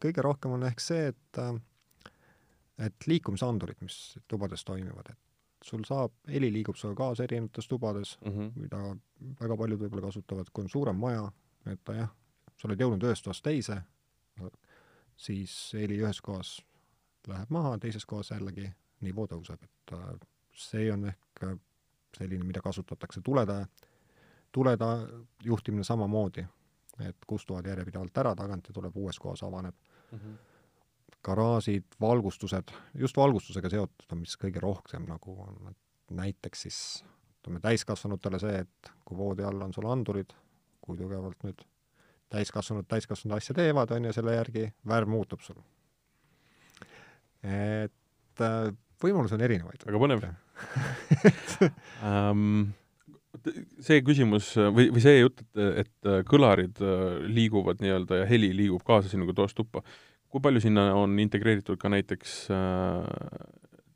[0.03, 1.43] kõige rohkem on ehk see, et
[2.83, 3.97] et liikumisandurid, mis
[4.29, 8.51] tubades toimivad, et sul saab, heli liigub sulle kaasa erinevates tubades mm, -hmm.
[8.65, 8.81] mida
[9.41, 11.29] väga paljud võib-olla kasutavad, kui on suurem maja,
[11.71, 12.11] et jah,
[12.57, 13.83] sa oled jõudnud ühest toast teise,
[15.17, 16.57] siis heli ühes kohas
[17.29, 18.69] läheb maha, teises kohas jällegi
[19.01, 20.09] nivoo tõuseb, et äh,
[20.55, 21.45] see on ehk
[22.17, 23.65] selline, mida kasutatakse tulede,
[24.53, 24.91] tulede
[25.45, 26.45] juhtimine samamoodi,
[27.01, 29.75] et kustuvad järjepidevalt ära tagant ja tuleb uues kohas avaneb
[30.13, 30.19] mm.
[30.19, 30.41] -hmm
[31.23, 36.79] garaažid, valgustused, just valgustusega seotud on, mis kõige rohkem nagu on, et näiteks siis
[37.41, 40.35] ütleme täiskasvanutele see, et kui voodi all on sul andurid,
[40.83, 41.63] kui tugevalt nüüd
[42.33, 45.59] täiskasvanud täiskasvanud asja teevad, on ju, selle järgi värv muutub sul.
[47.43, 48.71] Et äh,
[49.03, 49.83] võimalusi on erinevaid.
[49.89, 50.25] väga põnev
[52.07, 52.71] um,
[53.83, 58.85] see küsimus või, või see jutt, et, et kõlarid äh, liiguvad nii-öelda ja heli liigub
[58.87, 59.83] kaasa sinuga toast tuppa,
[60.33, 63.03] kui palju sinna on integreeritud ka näiteks äh,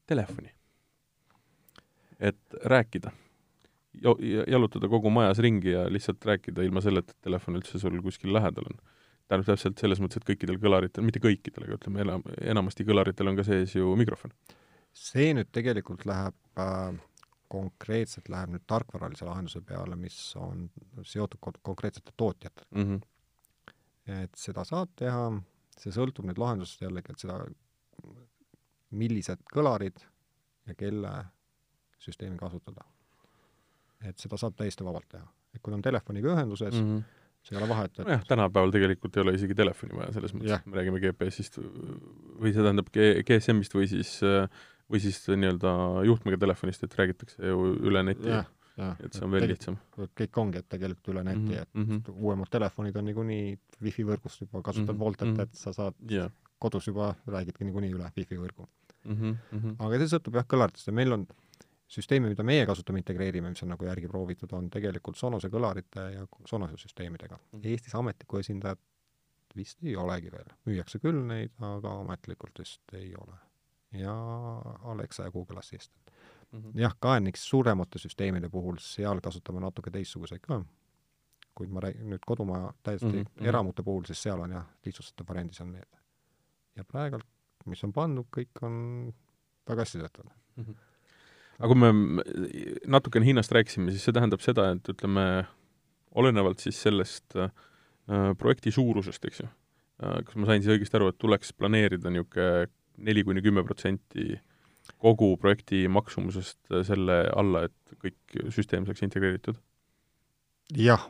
[0.06, 0.52] telefoni?
[2.16, 3.10] et rääkida,
[4.48, 8.70] jalutada kogu majas ringi ja lihtsalt rääkida ilma selleta, et telefon üldse sul kuskil lähedal
[8.70, 8.78] on.
[9.26, 13.38] Tähendab täpselt selles mõttes, et kõikidel kõlaritel, mitte kõikidel, aga ütleme, enam, enamasti kõlaritel on
[13.38, 14.32] ka sees ju mikrofon.
[14.96, 16.94] see nüüd tegelikult läheb äh,
[17.52, 20.70] konkreetselt läheb nüüd tarkvaralise lahenduse peale, mis on
[21.02, 22.82] seotud konkreetsete tootjatega mm.
[22.82, 24.22] -hmm.
[24.22, 25.30] et seda saab teha
[25.80, 27.38] see sõltub nüüd lahendusest jällegi, et seda,
[28.96, 30.00] millised kõlarid
[30.66, 31.12] ja kelle
[32.02, 32.84] süsteemi kasutada.
[34.00, 35.26] et seda saab täiesti vabalt teha.
[35.54, 37.02] et kui on telefoniga ühenduses mm, -hmm.
[37.52, 40.66] Ei ole vahet, et nojah, tänapäeval tegelikult ei ole isegi telefoni vaja, selles mõttes, et
[40.70, 44.18] me räägime GPS-ist või see tähendab GSM-ist või siis
[44.90, 45.72] või siis nii-öelda
[46.06, 48.44] juhtmega telefonist, et räägitakse ju üle neti ja,
[49.02, 49.78] et see on veel lihtsam.
[49.96, 51.62] kõik ongi, et tegelikult üle neti mm, -hmm.
[51.62, 52.18] et mm -hmm.
[52.22, 55.04] uuemad telefonid on niikuinii wifi võrgust juba, kasutad mm -hmm.
[55.04, 55.40] Voltet, mhm.
[55.40, 56.30] et sa saad yeah.
[56.58, 58.68] kodus juba, räägidki niikuinii üle wifi võrgu
[59.04, 59.36] mm.
[59.52, 59.74] -hmm.
[59.78, 61.26] aga see sõltub jah kõlaritest ja meil on
[61.86, 66.26] süsteemi, mida meie kasutame, integreerime, mis on nagu järgi proovitud, on tegelikult Sonose kõlarite ja
[66.46, 67.58] Sonose süsteemidega mm.
[67.58, 67.68] -hmm.
[67.72, 68.80] Eestis ametlikku esindajat
[69.56, 73.36] vist ei olegi veel, müüakse küll neid, aga ametlikult vist ei ole.
[73.92, 74.12] ja
[74.92, 76.10] Alexa ja Google Assistant
[76.52, 76.80] mm -hmm.
[76.80, 80.64] jah, KNX suuremate süsteemide puhul, seal kasutame natuke teistsuguseid ka,
[81.54, 83.48] kuid ma räägin nüüd kodumaja täiesti mm -hmm.
[83.48, 85.96] eramute puhul, siis seal on jah, lihtsustatav variandis on need.
[86.76, 87.26] ja praegult,
[87.66, 89.14] mis on pandud, kõik on
[89.68, 90.64] väga hästi töötavad mm.
[90.64, 90.76] -hmm.
[91.58, 91.92] Aga kui me
[92.86, 95.46] natukene Hiinast rääkisime, siis see tähendab seda, et ütleme,
[96.16, 97.52] olenevalt siis sellest äh,
[98.40, 102.68] projekti suurusest, eks ju äh,, kas ma sain siis õigesti aru, et tuleks planeerida niisugune
[102.96, 104.44] neli kuni kümme protsenti äh,
[104.98, 109.58] kogu projekti maksumusest selle alla, et kõik süsteem saaks integreeritud?
[110.76, 111.04] jah,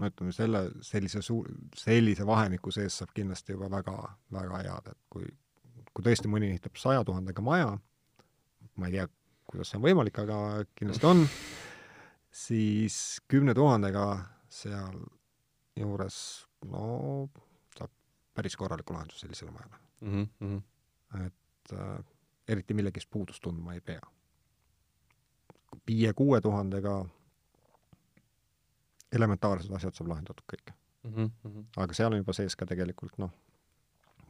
[0.00, 3.96] no ütleme selle, sellise suur, sellise vahemiku sees saab kindlasti juba väga,
[4.32, 5.26] väga head, et kui,
[5.92, 7.74] kui tõesti mõni ehitab saja tuhandega maja,
[8.80, 9.04] ma ei tea,
[9.54, 10.36] kuidas see on võimalik, aga
[10.74, 11.22] kindlasti on,
[12.34, 12.96] siis
[13.30, 14.06] kümne tuhandega
[14.50, 14.98] seal
[15.78, 16.16] juures,
[16.70, 16.86] no
[17.76, 17.92] saab
[18.34, 20.26] päris korraliku lahenduse sellisele majale mm.
[20.40, 20.60] -hmm.
[21.26, 22.04] et äh,
[22.48, 24.00] eriti millegist puudust tundma ei pea.
[25.86, 27.04] viie-kuue tuhandega
[29.12, 31.30] elementaarsed asjad saab lahendatud kõik mm.
[31.44, 31.64] -hmm.
[31.76, 33.30] aga seal on juba sees ka tegelikult noh,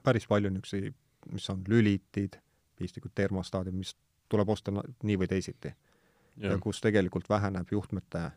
[0.02, 0.94] päris palju niisuguseid,
[1.32, 2.36] mis on lülitid,
[2.76, 3.96] pistikud termostaadid, mis
[4.34, 5.74] tuleb osta nii või teisiti.
[6.36, 8.28] ja kus tegelikult väheneb juhtmete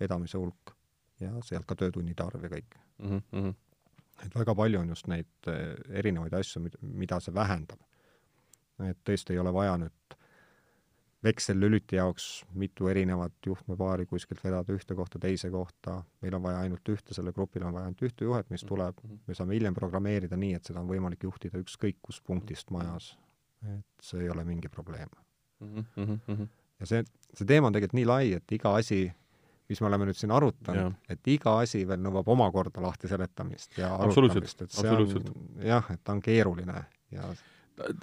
[0.00, 0.72] vedamise hulk
[1.20, 3.20] ja sealt ka töötunnide arv ja kõik mm.
[3.32, 3.54] -hmm.
[4.26, 7.84] et väga palju on just neid eh, erinevaid asju, mida see vähendab
[8.86, 10.16] et tõesti ei ole vaja nüüd
[11.24, 16.92] veksellüliti jaoks mitu erinevat juhtmepaari kuskilt vedada ühte kohta teise kohta, meil on vaja ainult
[16.94, 19.24] ühte, sellel grupil on vaja ainult ühte juhet, mis tuleb, mhm.
[19.26, 23.16] me saame hiljem programmeerida nii, et seda on võimalik juhtida ükskõik kus punktist majas.
[23.66, 25.08] Et see ei ole mingi probleem
[25.60, 25.84] mm.
[25.96, 26.48] -hmm.
[26.80, 27.04] ja see,
[27.34, 29.02] see teema on tegelikult nii lai, et iga asi,
[29.68, 33.94] mis me oleme nüüd siin arutanud, et iga asi veel nõuab omakorda lahti seletamist ja
[33.96, 37.28] arutamist, et see on jah, et ta on keeruline ja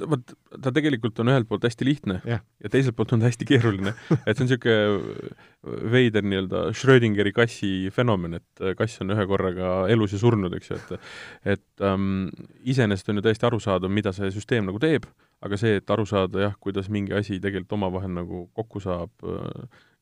[0.09, 0.33] vot
[0.63, 2.41] ta tegelikult on ühelt poolt hästi lihtne Jah.
[2.63, 3.93] ja teiselt poolt on ta hästi keeruline.
[4.27, 10.15] et see on niisugune veider nii-öelda Schrödingeri kassi fenomen, et kass on ühe korraga elus
[10.15, 12.27] ja surnud, eks ju, et et ähm,
[12.63, 15.07] iseenesest on ju täiesti arusaadav, mida see süsteem nagu teeb,
[15.41, 19.11] aga see, et aru saada jah, kuidas mingi asi tegelikult omavahel nagu kokku saab,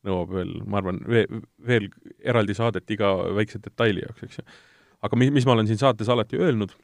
[0.04, 1.02] nõuab veel, ma arvan,
[1.68, 1.90] veel
[2.24, 4.46] eraldi saadet iga väikse detaili jaoks, eks ju.
[5.04, 6.76] aga mi-, mis ma olen siin saates alati öelnud,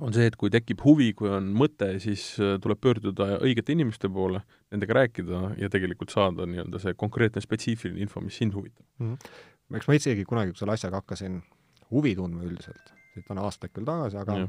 [0.00, 4.10] on see, et kui tekib huvi, kui on mõte, siis äh, tuleb pöörduda õigete inimeste
[4.12, 9.14] poole, nendega rääkida ja tegelikult saada nii-öelda see konkreetne spetsiifiline info, mis sind huvitab mm.
[9.14, 9.76] -hmm.
[9.80, 11.40] eks ma isegi kunagi, kui selle asjaga hakkasin
[11.90, 14.48] huvi tundma üldiselt, siit on aastaid küll tagasi, aga ja.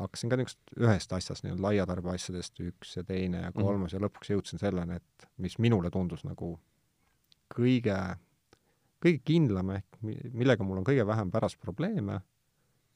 [0.00, 4.02] Hakkasin ka niisugust ühest asjast, nii-öelda laiatarbe asjadest üks ja teine ja kolmas mm -hmm.
[4.02, 6.54] ja lõpuks jõudsin selleni, et mis minule tundus nagu
[7.52, 7.98] kõige,
[9.02, 12.20] kõige kindlam ehk millega mul on kõige vähem pärast probleeme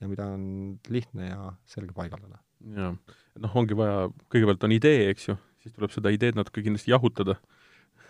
[0.00, 2.38] ja mida on lihtne ja selge paigaldada.
[2.76, 2.94] jaa,
[3.38, 7.36] noh, ongi vaja, kõigepealt on idee, eks ju, siis tuleb seda ideed natuke kindlasti jahutada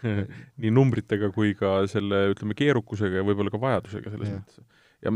[0.63, 4.41] nii numbritega kui ka selle, ütleme, keerukusega ja võib-olla ka vajadusega selles ja.
[4.41, 4.65] mõttes.
[5.03, 5.15] ja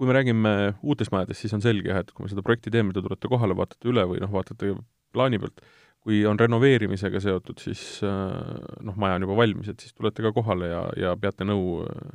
[0.00, 2.94] kui me räägime uutest majadest, siis on selge jah, et kui me seda projekti teeme,
[2.96, 4.72] te tulete kohale, vaatate üle või noh, vaatate
[5.12, 5.60] plaani pealt,
[6.00, 10.70] kui on renoveerimisega seotud, siis noh, maja on juba valmis, et siis tulete ka kohale
[10.70, 12.14] ja, ja peate nõu äh,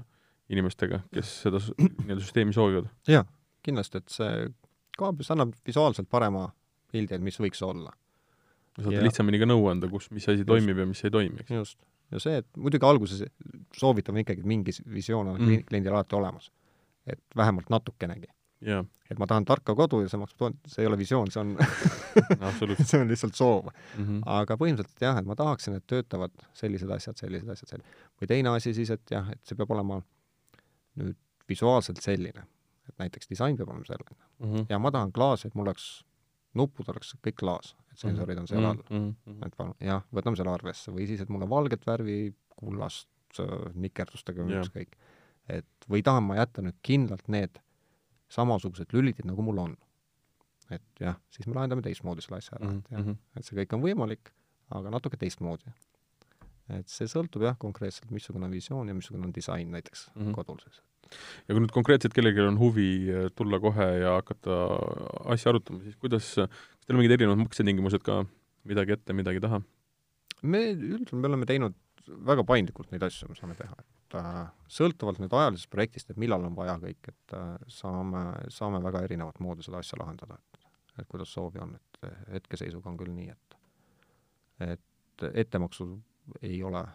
[0.49, 2.89] inimestega, kes seda nii-öelda süsteemi soovivad?
[3.09, 3.21] jaa,
[3.65, 4.33] kindlasti, et see
[4.97, 6.47] kaablis annab visuaalselt parema
[6.89, 7.93] pildi, et mis võiks olla.
[8.79, 9.05] saate ja...
[9.05, 10.49] lihtsamini ka nõu anda, kus, mis asi just.
[10.49, 11.53] toimib ja mis ei toimi, eks.
[11.53, 11.79] just.
[12.09, 13.25] ja see, et muidugi alguses
[13.77, 15.65] soovitame ikkagi, et mingi visioon on mm.
[15.69, 16.49] kliendil alati olemas.
[17.07, 18.31] Et vähemalt natukenegi
[19.11, 21.53] et ma tahan tarka kodu ja see maksab, see ei ole visioon, see on
[22.89, 24.05] see on lihtsalt soov mm.
[24.05, 24.23] -hmm.
[24.37, 28.03] aga põhimõtteliselt jah, et ma tahaksin, et töötavad sellised asjad, sellised asjad, sellised.
[28.21, 30.01] või teine asi siis, et jah, et see peab olema
[31.01, 31.17] nüüd
[31.49, 32.45] visuaalselt selline,
[32.89, 34.53] et näiteks disain peab olema selline mm.
[34.53, 34.65] -hmm.
[34.69, 35.89] ja ma tahan klaasi, et mul oleks,
[36.53, 39.11] nupud oleks kõik klaas, et sensorid on seal all mm.
[39.11, 39.45] -hmm.
[39.45, 43.09] et palun, jah, võtame selle arvesse või siis, et mul on valget värvi, kullast,
[43.73, 44.87] nikerdustega või yeah.
[45.49, 47.59] Et või tahan ma jätta nüüd kindlalt need
[48.31, 49.75] samasugused lülitid, nagu mul on.
[50.73, 53.17] et jah, siis me lahendame teistmoodi selle asja ära, et jah mm, -hmm.
[53.37, 54.31] et see kõik on võimalik,
[54.73, 55.69] aga natuke teistmoodi
[56.73, 60.33] et see sõltub jah, konkreetselt, missugune on visioon ja missugune on disain näiteks mm -hmm.
[60.33, 60.81] kodul siis.
[61.47, 64.57] ja kui nüüd konkreetselt kellelgi on huvi eh, tulla kohe ja hakata
[65.35, 66.49] asja arutama, siis kuidas, kas
[66.87, 68.25] teil on mingid erinevad maksetingimused ka,
[68.63, 69.61] midagi ette, midagi taha?
[70.41, 71.75] me üldiselt, me oleme teinud
[72.07, 76.45] väga paindlikult neid asju, me saame teha, et äh, sõltuvalt nüüd ajalisest projektist, et millal
[76.45, 80.61] on vaja kõik, et äh, saame, saame väga erinevat moodi seda asja lahendada, et
[80.95, 83.57] et kuidas soovi on, et hetkeseisuga on küll nii, et
[84.71, 85.89] et ettemaksu
[86.41, 86.85] ei ole,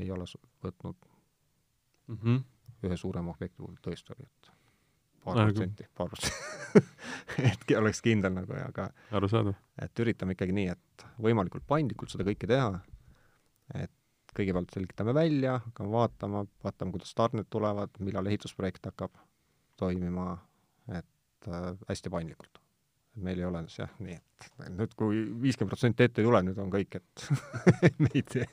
[0.00, 0.24] ei ole
[0.64, 0.96] võtnud
[2.06, 2.40] mm -hmm.
[2.82, 4.50] ühe suurema objekti puhul tõesti oli, et
[5.24, 9.54] paar protsenti, paar protsenti et oleks kindel nagu, aga arusaadav.
[9.82, 12.80] et üritame ikkagi nii, et võimalikult paindlikult seda kõike teha,
[13.74, 13.92] et
[14.36, 19.14] kõigepealt selgitame välja, hakkame vaatama, vaatame, kuidas tarned tulevad, millal ehitusprojekt hakkab
[19.80, 20.32] toimima,
[20.92, 22.60] et äh, hästi paindlikult
[23.18, 26.72] meil ei ole jah nii, et nüüd, kui viiskümmend protsenti ette ei tule, nüüd on
[26.72, 27.26] kõik, et
[28.02, 28.46] me ei tee.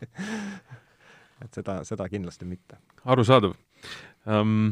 [1.43, 2.79] et seda, seda kindlasti mitte.
[3.05, 3.55] arusaadav
[4.25, 4.71] um,.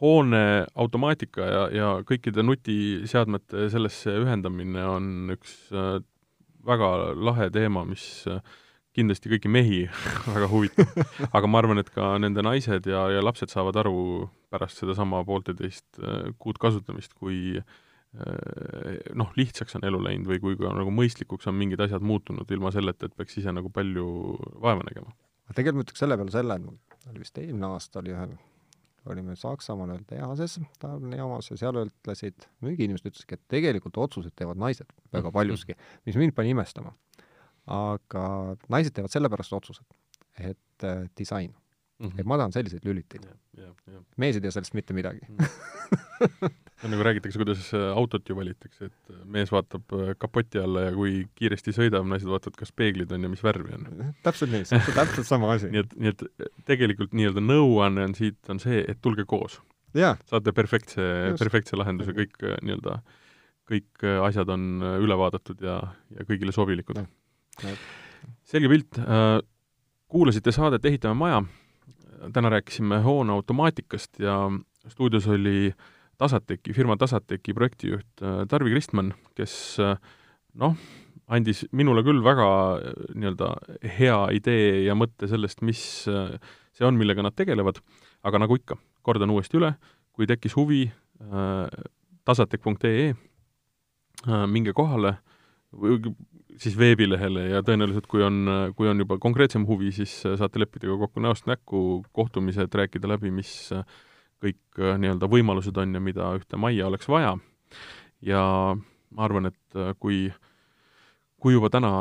[0.00, 0.44] hoone
[0.80, 5.98] automaatika ja, ja kõikide nutiseadmete sellesse ühendamine on üks uh,
[6.64, 6.88] väga
[7.18, 8.40] lahe teema, mis uh,
[9.00, 9.82] kindlasti kõiki mehi
[10.36, 11.04] väga huvitab.
[11.32, 16.02] aga ma arvan, et ka nende naised ja, ja lapsed saavad aru pärast sedasama poolteist
[16.02, 17.58] uh, kuud kasutamist, kui
[18.10, 22.48] Äh, noh, lihtsaks on elu läinud või kui ka nagu mõistlikuks on mingid asjad muutunud
[22.50, 24.06] ilma selleta, et peaks ise nagu palju
[24.58, 25.14] vaeva nägema.
[25.54, 28.32] tegelikult ma ütleks selle peale selle, et oli vist eelmine aasta oli ühel,
[29.14, 34.90] olime Saksamaal ühel tehases, tarnejaamas ja seal ütlesid, müügiinimesed ütlesidki, et tegelikult otsuseid teevad naised
[35.14, 35.78] väga paljuski,
[36.10, 36.96] mis mind pani imestama.
[37.70, 38.24] Aga
[38.72, 39.86] naised teevad sellepärast otsused,
[40.38, 42.08] et äh, disain mm.
[42.08, 42.20] -hmm.
[42.20, 43.28] et ma tahan selliseid lüliteid.
[44.16, 45.36] mees ei tea sellest mitte midagi mm.
[45.36, 46.50] -hmm.
[46.88, 50.92] nagu räägitakse, kuidas äh, autot ju valitakse, et äh, mees vaatab äh, kapoti alla ja
[50.96, 53.88] kui kiiresti sõidab, naised vaatavad, kas peeglid on ja mis värvi on.
[54.24, 56.24] täpselt nii, see on täpselt sama asi nii et, nii et
[56.68, 59.60] tegelikult nii-öelda nõuanne on siit, on see, et tulge koos.
[60.30, 61.04] saate perfektse,
[61.38, 63.00] perfektse lahenduse, kõik nii-öelda,
[63.70, 65.80] kõik asjad on üle vaadatud ja,
[66.16, 67.02] ja kõigile sobilikud.
[68.44, 68.98] Selge pilt,
[70.10, 71.42] kuulasite saadet Ehitame maja.
[72.32, 74.34] Täna rääkisime hoone automaatikast ja
[74.88, 75.72] stuudios oli
[76.20, 79.94] Tasateki, firma Tasateki projektijuht äh, Tarvi Kristmann, kes äh,
[80.60, 80.74] noh,
[81.32, 83.48] andis minule küll väga äh, nii-öelda
[83.96, 87.80] hea idee ja mõtte sellest, mis see on, millega nad tegelevad,
[88.28, 88.76] aga nagu ikka,
[89.06, 89.72] kordan uuesti üle,
[90.12, 90.84] kui tekkis huvi,
[92.28, 93.14] tasatek.ee
[94.50, 95.39] minge kohale või
[96.60, 98.42] siis veebilehele ja tõenäoliselt, kui on,
[98.76, 103.32] kui on juba konkreetsem huvi, siis saate leppida ka kokku näost näkku kohtumised, rääkida läbi,
[103.34, 103.52] mis
[104.40, 107.36] kõik nii-öelda võimalused on ja mida ühte majja oleks vaja.
[108.22, 108.42] ja
[109.10, 110.30] ma arvan, et kui,
[111.40, 111.92] kui juba täna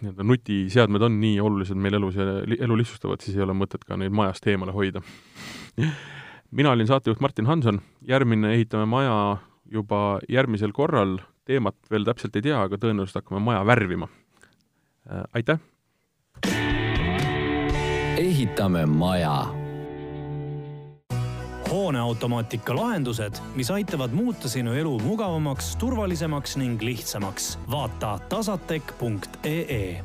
[0.00, 4.00] nii-öelda nutiseadmed on nii olulised meil elus ja elu lihtsustavad, siis ei ole mõtet ka
[4.00, 5.04] neid majast eemale hoida
[6.50, 9.36] mina olin saatejuht Martin Hanson, järgmine Ehitame Maja
[9.70, 11.18] juba järgmisel korral,
[11.50, 14.10] teemat veel täpselt ei tea, aga tõenäoliselt hakkame maja värvima.
[15.10, 15.58] Äh, aitäh!
[18.20, 19.46] ehitame maja
[21.70, 27.58] hooneautomaatika lahendused, mis aitavad muuta sinu elu mugavamaks, turvalisemaks ning lihtsamaks.
[27.70, 30.04] vaata tasatech.ee